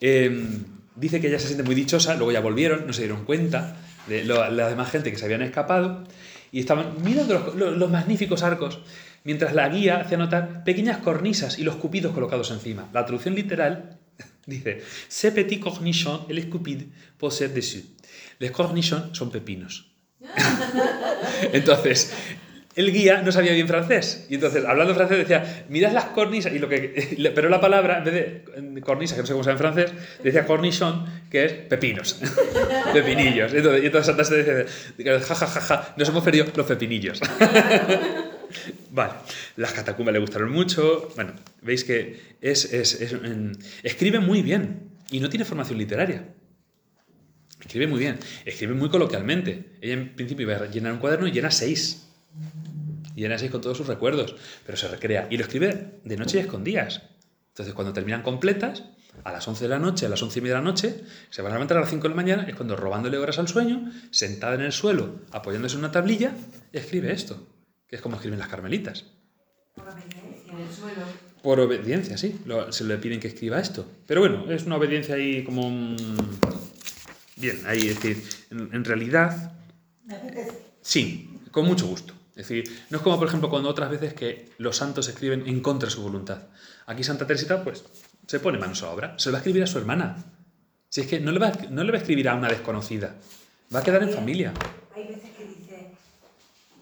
[0.00, 0.64] em,
[0.96, 3.76] dice que ella se siente muy dichosa, luego ya volvieron, no se dieron cuenta
[4.06, 6.04] de la demás gente que se habían escapado
[6.52, 8.80] y estaban mirando los, los, magníficos arcos,
[9.24, 12.88] mientras la guía hacía notar pequeñas cornisas y los cupidos colocados encima.
[12.92, 13.98] La traducción literal
[14.46, 16.82] dice, Ce petit cornichon el escupid
[17.18, 17.84] possède dessus.
[18.38, 19.90] Les cornichons son pepinos.
[21.52, 22.12] entonces,
[22.76, 24.26] el guía no sabía bien francés.
[24.28, 26.52] Y entonces, hablando francés, decía, mirad las cornisas.
[26.52, 29.50] Y lo que, pero la palabra, en vez de cornisa, que no sé cómo se
[29.50, 32.20] en francés, decía cornichon, que es pepinos.
[32.92, 33.54] pepinillos.
[33.54, 37.20] Entonces, y entonces Santa se dice, ja, ja, ja, ja, nos hemos perdido los pepinillos.
[38.90, 39.12] vale,
[39.56, 41.12] las catacumbas le gustaron mucho.
[41.14, 41.32] Bueno,
[41.62, 43.14] veis que es, es, es,
[43.84, 46.24] escribe muy bien y no tiene formación literaria.
[47.64, 49.76] Escribe muy bien, escribe muy coloquialmente.
[49.80, 52.06] Ella en principio iba a llenar un cuaderno y llena seis.
[53.14, 54.34] Llena seis con todos sus recuerdos,
[54.66, 55.28] pero se recrea.
[55.30, 57.02] Y lo escribe de noche y escondidas.
[57.48, 58.84] Entonces, cuando terminan completas,
[59.22, 61.40] a las 11 de la noche, a las 11 y media de la noche, se
[61.40, 63.92] van a levantar a las 5 de la mañana, es cuando robándole horas al sueño,
[64.10, 66.32] sentada en el suelo, apoyándose en una tablilla,
[66.72, 67.46] escribe esto,
[67.86, 69.04] que es como escriben las carmelitas.
[69.76, 70.52] Por obediencia.
[70.52, 71.02] En el suelo.
[71.44, 73.86] Por obediencia, sí, lo- se le piden que escriba esto.
[74.06, 75.64] Pero bueno, es una obediencia ahí como...
[75.68, 75.96] un-
[77.36, 79.52] Bien, ahí, es decir, en, en realidad,
[80.80, 82.14] sí, con mucho gusto.
[82.36, 85.60] Es decir, no es como por ejemplo cuando otras veces que los santos escriben en
[85.60, 86.38] contra de su voluntad.
[86.86, 87.84] Aquí Santa Teresita, pues,
[88.26, 89.14] se pone manos a obra.
[89.18, 90.16] Se lo va a escribir a su hermana.
[90.88, 93.14] Si es que no le va, a- no le va a escribir a una desconocida.
[93.74, 94.52] Va a quedar en familia.
[94.96, 95.90] Hay veces que dice,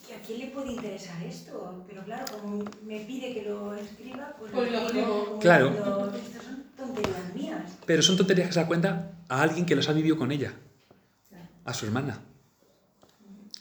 [0.08, 1.84] ¿y a quién le puede interesar esto?
[1.88, 5.38] Pero claro, como me pide que lo escriba, pues, Pues lo escribo.
[5.40, 5.68] Claro.
[5.68, 7.62] Estas son tonterías mías.
[7.86, 10.52] Pero son tonterías que se da cuenta a alguien que los ha vivido con ella.
[11.64, 12.20] A su hermana.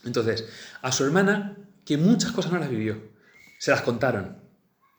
[0.04, 0.46] Entonces,
[0.82, 1.56] a su hermana,
[1.86, 3.02] que muchas cosas no las vivió.
[3.58, 4.36] Se las contaron.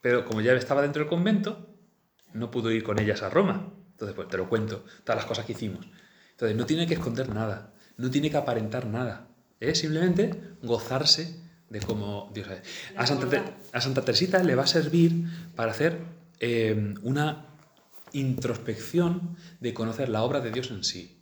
[0.01, 1.69] Pero como ya estaba dentro del convento,
[2.33, 3.71] no pudo ir con ellas a Roma.
[3.91, 5.87] Entonces, pues te lo cuento, todas las cosas que hicimos.
[6.31, 9.29] Entonces, no tiene que esconder nada, no tiene que aparentar nada.
[9.61, 12.63] Es simplemente gozarse de cómo Dios es.
[12.97, 15.99] A Santa, a Santa Teresita le va a servir para hacer
[16.41, 17.52] eh, una
[18.13, 21.19] introspección de conocer la obra de Dios en sí.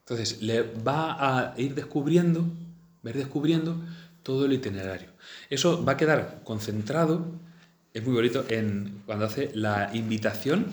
[0.00, 2.44] Entonces, le va a ir descubriendo,
[3.02, 3.76] ver descubriendo
[4.22, 5.10] todo el itinerario.
[5.50, 7.26] Eso va a quedar concentrado,
[7.92, 10.66] es muy bonito, en cuando hace la invitación,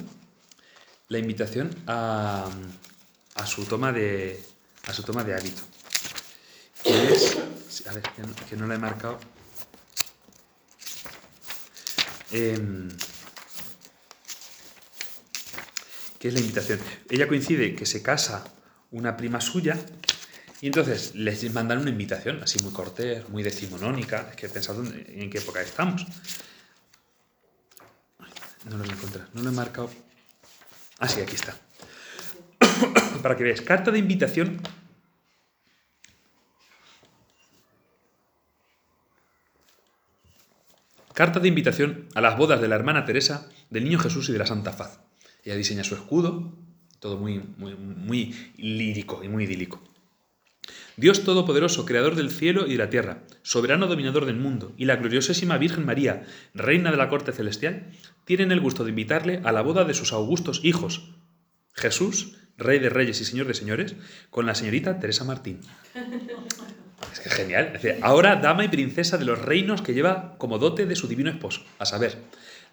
[1.10, 2.50] la invitación a,
[3.46, 4.42] su toma de
[4.88, 5.62] a su toma de hábito.
[6.84, 7.38] Que es,
[7.88, 9.20] a ver, que no, que no la he marcado.
[12.32, 12.90] Em,
[16.28, 16.80] es la invitación.
[17.10, 18.44] Ella coincide que se casa
[18.92, 19.78] una prima suya
[20.62, 24.28] y entonces les mandan una invitación, así muy cortés, muy decimonónica.
[24.30, 26.06] Es que pensad en qué época estamos.
[28.70, 29.92] No lo voy a encontrar, no lo he marcado.
[31.00, 31.56] Ah, sí, aquí está.
[33.22, 34.62] Para que veáis, carta de invitación.
[41.14, 44.40] Carta de invitación a las bodas de la hermana Teresa, del Niño Jesús y de
[44.40, 45.05] la Santa Faz.
[45.46, 46.52] Ella diseña su escudo,
[47.00, 49.82] todo muy, muy, muy lírico y muy idílico.
[50.98, 54.96] Dios Todopoderoso, Creador del cielo y de la tierra, soberano dominador del mundo, y la
[54.96, 56.26] gloriosísima Virgen María,
[56.56, 57.92] Reina de la corte celestial,
[58.24, 61.12] tienen el gusto de invitarle a la boda de sus augustos hijos,
[61.74, 63.96] Jesús, Rey de Reyes y Señor de Señores,
[64.32, 65.60] con la señorita Teresa Martín.
[67.14, 67.80] Es que genial.
[68.02, 71.64] Ahora dama y princesa de los reinos que lleva como dote de su divino esposo,
[71.78, 72.18] a saber,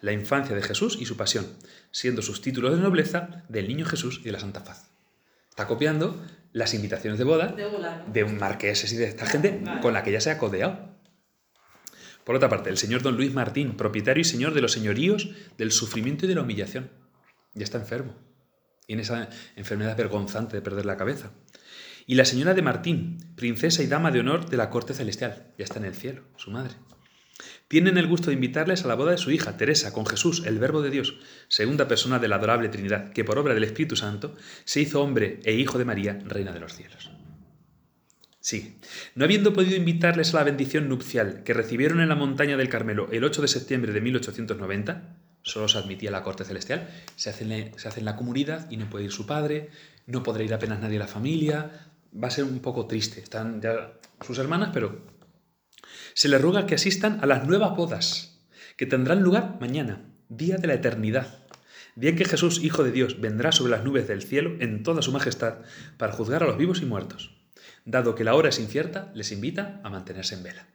[0.03, 1.47] la infancia de Jesús y su pasión,
[1.91, 4.89] siendo sus títulos de nobleza del niño Jesús y de la Santa Faz.
[5.49, 8.11] Está copiando las invitaciones de boda De volar.
[8.11, 10.93] de un marqueses y de esta gente con la que ya se ha codeado.
[12.25, 15.71] Por otra parte, el señor don Luis Martín, propietario y señor de los señoríos del
[15.71, 16.91] sufrimiento y de la humillación.
[17.53, 18.13] Ya está enfermo.
[18.85, 21.31] Tiene esa enfermedad vergonzante de perder la cabeza.
[22.05, 25.53] Y la señora de Martín, princesa y dama de honor de la corte celestial.
[25.57, 26.73] Ya está en el cielo, su madre.
[27.73, 30.59] Tienen el gusto de invitarles a la boda de su hija, Teresa, con Jesús, el
[30.59, 31.15] Verbo de Dios,
[31.47, 35.39] segunda persona de la adorable Trinidad, que por obra del Espíritu Santo se hizo hombre
[35.43, 37.09] e hijo de María, reina de los cielos.
[38.39, 38.77] Sí,
[39.15, 43.07] no habiendo podido invitarles a la bendición nupcial que recibieron en la montaña del Carmelo
[43.11, 47.49] el 8 de septiembre de 1890, solo se admitía la corte celestial, se hace, en
[47.49, 49.71] la, se hace en la comunidad y no puede ir su padre,
[50.05, 51.71] no podrá ir apenas nadie a la familia,
[52.21, 53.19] va a ser un poco triste.
[53.19, 55.01] Están ya sus hermanas, pero
[56.13, 58.39] se les ruega que asistan a las nuevas bodas,
[58.77, 61.39] que tendrán lugar mañana, día de la eternidad,
[61.95, 65.01] día en que Jesús, Hijo de Dios, vendrá sobre las nubes del cielo en toda
[65.01, 65.59] su majestad
[65.97, 67.35] para juzgar a los vivos y muertos.
[67.85, 70.67] Dado que la hora es incierta, les invita a mantenerse en vela.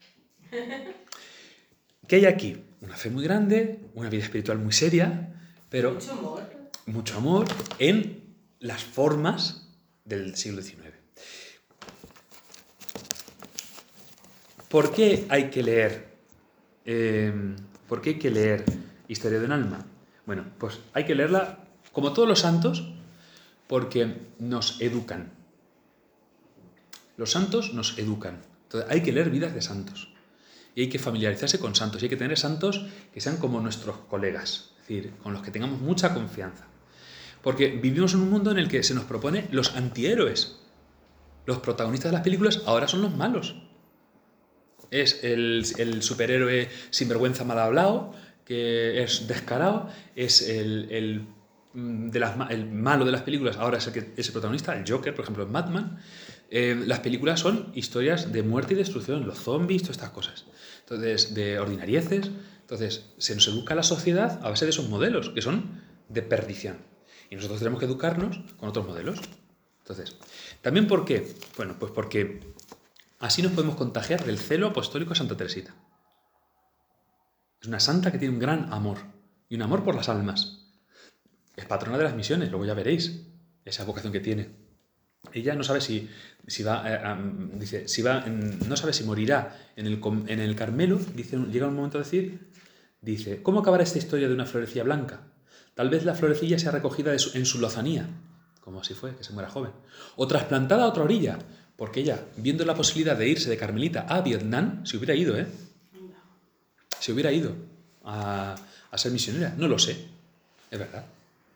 [2.07, 2.63] ¿Qué hay aquí?
[2.81, 5.35] Una fe muy grande, una vida espiritual muy seria,
[5.69, 6.43] pero Mucho amor.
[6.87, 7.47] mucho amor
[7.79, 8.23] en
[8.61, 9.69] las formas
[10.05, 10.95] del siglo XIX.
[14.69, 16.09] ¿Por qué hay que leer?
[16.85, 17.33] eh,
[17.89, 18.65] ¿Por qué hay que leer
[19.09, 19.87] Historia de un alma?
[20.27, 22.93] Bueno, pues hay que leerla como todos los santos
[23.67, 25.33] porque nos educan.
[27.17, 28.43] Los santos nos educan.
[28.65, 30.13] Entonces hay que leer vidas de santos.
[30.75, 32.03] Y hay que familiarizarse con santos.
[32.03, 34.73] Y hay que tener santos que sean como nuestros colegas.
[34.83, 36.67] Es decir, con los que tengamos mucha confianza.
[37.43, 40.61] Porque vivimos en un mundo en el que se nos propone los antihéroes.
[41.47, 43.57] Los protagonistas de las películas ahora son los malos.
[44.91, 48.15] Es el, el superhéroe sinvergüenza mal hablado,
[48.45, 51.27] que es descarado, es el, el,
[51.75, 54.91] mm, de las, el malo de las películas, ahora es el, que, es protagonista, el
[54.91, 55.99] Joker, por ejemplo, en Batman.
[56.51, 60.47] Eh, las películas son historias de muerte y destrucción, los zombies, todas estas cosas.
[60.81, 62.31] Entonces, de ordinarieces.
[62.63, 66.79] Entonces, se nos educa la sociedad a base de esos modelos, que son de perdición.
[67.31, 69.21] Y nosotros tenemos que educarnos con otros modelos.
[69.81, 70.17] Entonces,
[70.63, 71.35] ¿también por qué?
[71.57, 72.41] Bueno, pues porque
[73.19, 75.75] así nos podemos contagiar del celo apostólico de Santa Teresita.
[77.61, 78.99] Es una santa que tiene un gran amor
[79.49, 80.67] y un amor por las almas.
[81.57, 83.27] Es patrona de las misiones, luego ya veréis
[83.65, 84.69] esa vocación que tiene.
[85.33, 86.09] Ella no sabe si,
[86.63, 87.01] va, eh,
[87.55, 91.01] dice, si va, no sabe si morirá en el, en el Carmelo,
[91.51, 92.51] llega un momento de decir,
[93.01, 95.23] dice, ¿cómo acabará esta historia de una florecilla blanca?
[95.75, 98.09] Tal vez la florecilla sea recogida en su lozanía,
[98.61, 99.73] como así fue, que se muera joven,
[100.17, 101.39] o trasplantada a otra orilla,
[101.79, 105.47] porque ella, viendo la posibilidad de irse de Carmelita a Vietnam, se hubiera ido, ¿eh?
[106.99, 107.55] Se hubiera ido
[108.05, 108.57] a,
[108.91, 109.55] a ser misionera.
[109.57, 109.97] No lo sé,
[110.73, 111.07] es verdad,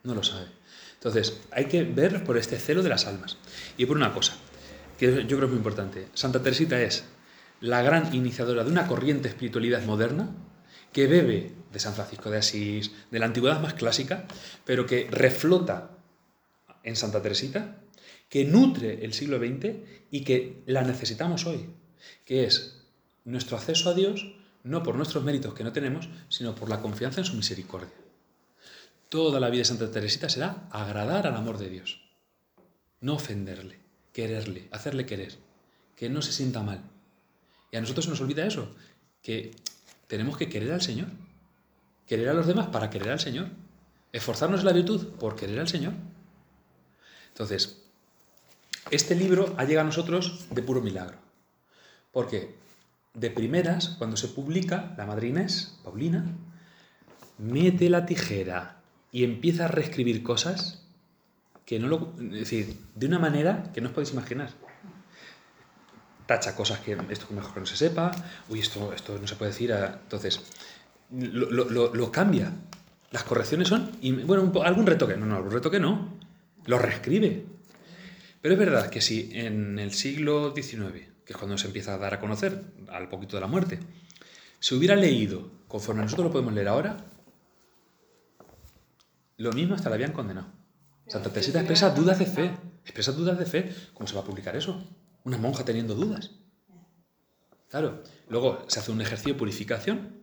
[0.04, 0.46] no lo sabe.
[0.94, 3.36] Entonces, hay que ver por este celo de las almas.
[3.76, 4.36] Y por una cosa,
[4.96, 6.06] que yo creo que es muy importante.
[6.14, 7.02] Santa Teresita es
[7.60, 10.30] la gran iniciadora de una corriente de espiritualidad moderna
[10.92, 14.26] que bebe de San Francisco de Asís, de la antigüedad más clásica,
[14.64, 15.90] pero que reflota
[16.84, 17.81] en Santa Teresita,
[18.32, 19.76] que nutre el siglo XX
[20.10, 21.68] y que la necesitamos hoy,
[22.24, 22.82] que es
[23.26, 24.24] nuestro acceso a Dios
[24.64, 27.92] no por nuestros méritos que no tenemos, sino por la confianza en su misericordia.
[29.10, 32.00] Toda la vida de Santa Teresita será agradar al amor de Dios,
[33.02, 33.80] no ofenderle,
[34.14, 35.36] quererle, hacerle querer,
[35.94, 36.80] que no se sienta mal.
[37.70, 38.74] Y a nosotros se nos olvida eso,
[39.20, 39.50] que
[40.06, 41.08] tenemos que querer al Señor,
[42.06, 43.48] querer a los demás para querer al Señor,
[44.10, 45.92] esforzarnos en la virtud por querer al Señor.
[47.28, 47.81] Entonces,
[48.90, 51.16] este libro ha llegado a nosotros de puro milagro,
[52.12, 52.54] porque
[53.14, 56.24] de primeras, cuando se publica, la madre Inés, Paulina,
[57.38, 58.80] mete la tijera
[59.10, 60.82] y empieza a reescribir cosas
[61.66, 62.12] que no lo.
[62.18, 64.50] Es decir, de una manera que no os podéis imaginar.
[66.26, 68.12] Tacha cosas que esto mejor que no se sepa,
[68.48, 69.70] uy, esto, esto no se puede decir.
[69.72, 70.40] Entonces,
[71.10, 72.52] lo, lo, lo, cambia.
[73.10, 73.90] Las correcciones son.
[74.26, 75.16] Bueno, algún retoque.
[75.16, 76.08] No, no, algún retoque no.
[76.64, 77.44] Lo reescribe.
[78.42, 80.92] Pero es verdad que si en el siglo XIX,
[81.24, 83.78] que es cuando se empieza a dar a conocer, al poquito de la muerte,
[84.58, 86.96] se hubiera leído conforme nosotros lo podemos leer ahora,
[89.38, 90.48] lo mismo hasta la habían condenado.
[91.06, 92.50] Santa Teresita expresa dudas de fe.
[92.84, 93.74] Expresa dudas de fe.
[93.94, 94.84] ¿Cómo se va a publicar eso?
[95.24, 96.32] Una monja teniendo dudas.
[97.68, 98.02] Claro.
[98.28, 100.22] Luego se hace un ejercicio de purificación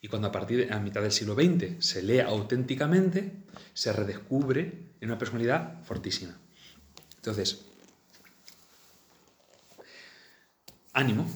[0.00, 3.44] y cuando a partir de a mitad del siglo XX se lee auténticamente,
[3.74, 6.38] se redescubre en una personalidad fortísima.
[7.28, 7.60] Entonces,
[10.94, 11.28] ánimo.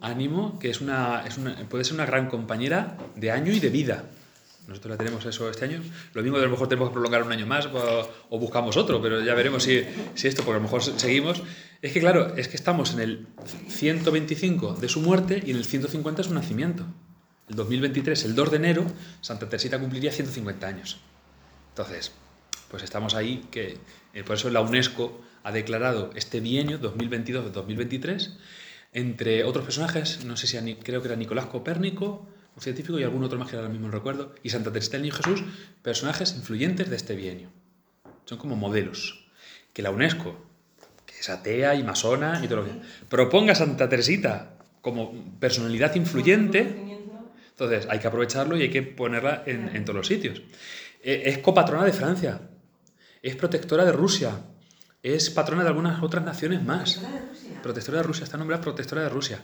[0.00, 3.70] Ánimo, que es una, es una, puede ser una gran compañera de año y de
[3.70, 4.04] vida.
[4.68, 5.82] Nosotros la tenemos eso este año.
[6.14, 9.20] Lo mismo a lo mejor tenemos que prolongar un año más o, buscamos otro, pero
[9.20, 9.82] ya veremos si,
[10.14, 11.42] si, esto, porque a lo mejor seguimos.
[11.82, 13.26] Es que claro, es que estamos en el
[13.68, 16.86] 125 de su muerte y en el 150 de su nacimiento.
[17.48, 18.86] El 2023, el 2 de enero,
[19.22, 21.00] Santa Teresita cumpliría 150 años.
[21.70, 22.12] Entonces,
[22.70, 23.78] pues estamos ahí, que
[24.14, 28.36] eh, por eso la UNESCO ha declarado este bienio 2022-2023
[28.92, 32.26] entre otros personajes, no sé si creo que era Nicolás Copérnico,
[32.58, 35.14] científico y algún otro más que ahora mismo no recuerdo, y Santa Teresita del Niño
[35.14, 35.44] Jesús,
[35.82, 37.48] personajes influyentes de este bienio.
[38.24, 39.28] Son como modelos.
[39.72, 40.36] Que la UNESCO,
[41.06, 42.72] que es atea y masona y todo lo que...
[43.08, 46.60] proponga a Santa Teresita como personalidad influyente,
[47.50, 50.42] entonces hay que aprovecharlo y hay que ponerla en, todos los sitios.
[51.02, 52.40] Eh, es copatrona de Francia,
[53.22, 54.40] es protectora de Rusia,
[55.02, 57.00] es patrona de algunas otras naciones más.
[57.00, 57.60] ¿Protectora de Rusia?
[57.62, 59.42] Protectora de Rusia, está nombrada protectora de Rusia.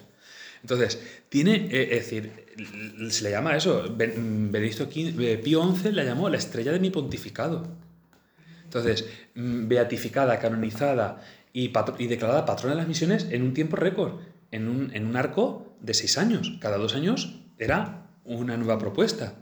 [0.63, 2.47] Entonces, tiene, eh, es decir,
[3.11, 7.69] se le llama eso, Benedicto eh, Pío XI la llamó la estrella de mi pontificado.
[8.65, 11.23] Entonces, mm, beatificada, canonizada
[11.53, 14.21] y, y declarada patrona de las misiones en un tiempo récord,
[14.51, 16.59] en un, en un arco de seis años.
[16.61, 19.35] Cada dos años era una nueva propuesta.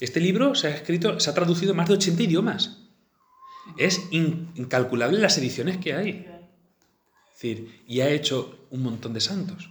[0.00, 2.85] Este libro se ha escrito, se ha traducido en más de 80 idiomas.
[3.76, 6.26] Es incalculable las ediciones que hay.
[7.28, 9.70] Es decir, y ha hecho un montón de santos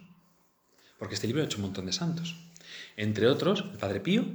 [0.97, 2.35] porque este libro ha hecho un montón de santos.
[2.97, 4.25] Entre otros, el Padre Pío,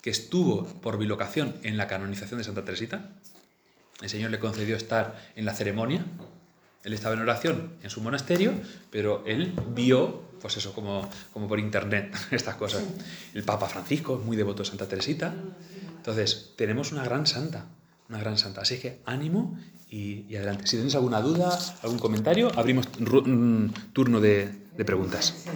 [0.00, 3.10] que estuvo por bilocación en la canonización de Santa Teresita.
[4.00, 6.04] El Señor le concedió estar en la ceremonia.
[6.84, 8.52] Él estaba en oración en su monasterio,
[8.90, 12.84] pero él vio, pues eso, como, como por internet, estas cosas.
[13.34, 15.34] El Papa Francisco, muy devoto de Santa Teresita.
[15.96, 17.66] Entonces, tenemos una gran santa,
[18.08, 18.62] una gran santa.
[18.62, 19.58] Así que ánimo
[19.90, 20.66] y, adelante.
[20.66, 24.48] Si tenéis alguna duda, algún comentario, abrimos mm, turno de
[24.84, 25.44] preguntas.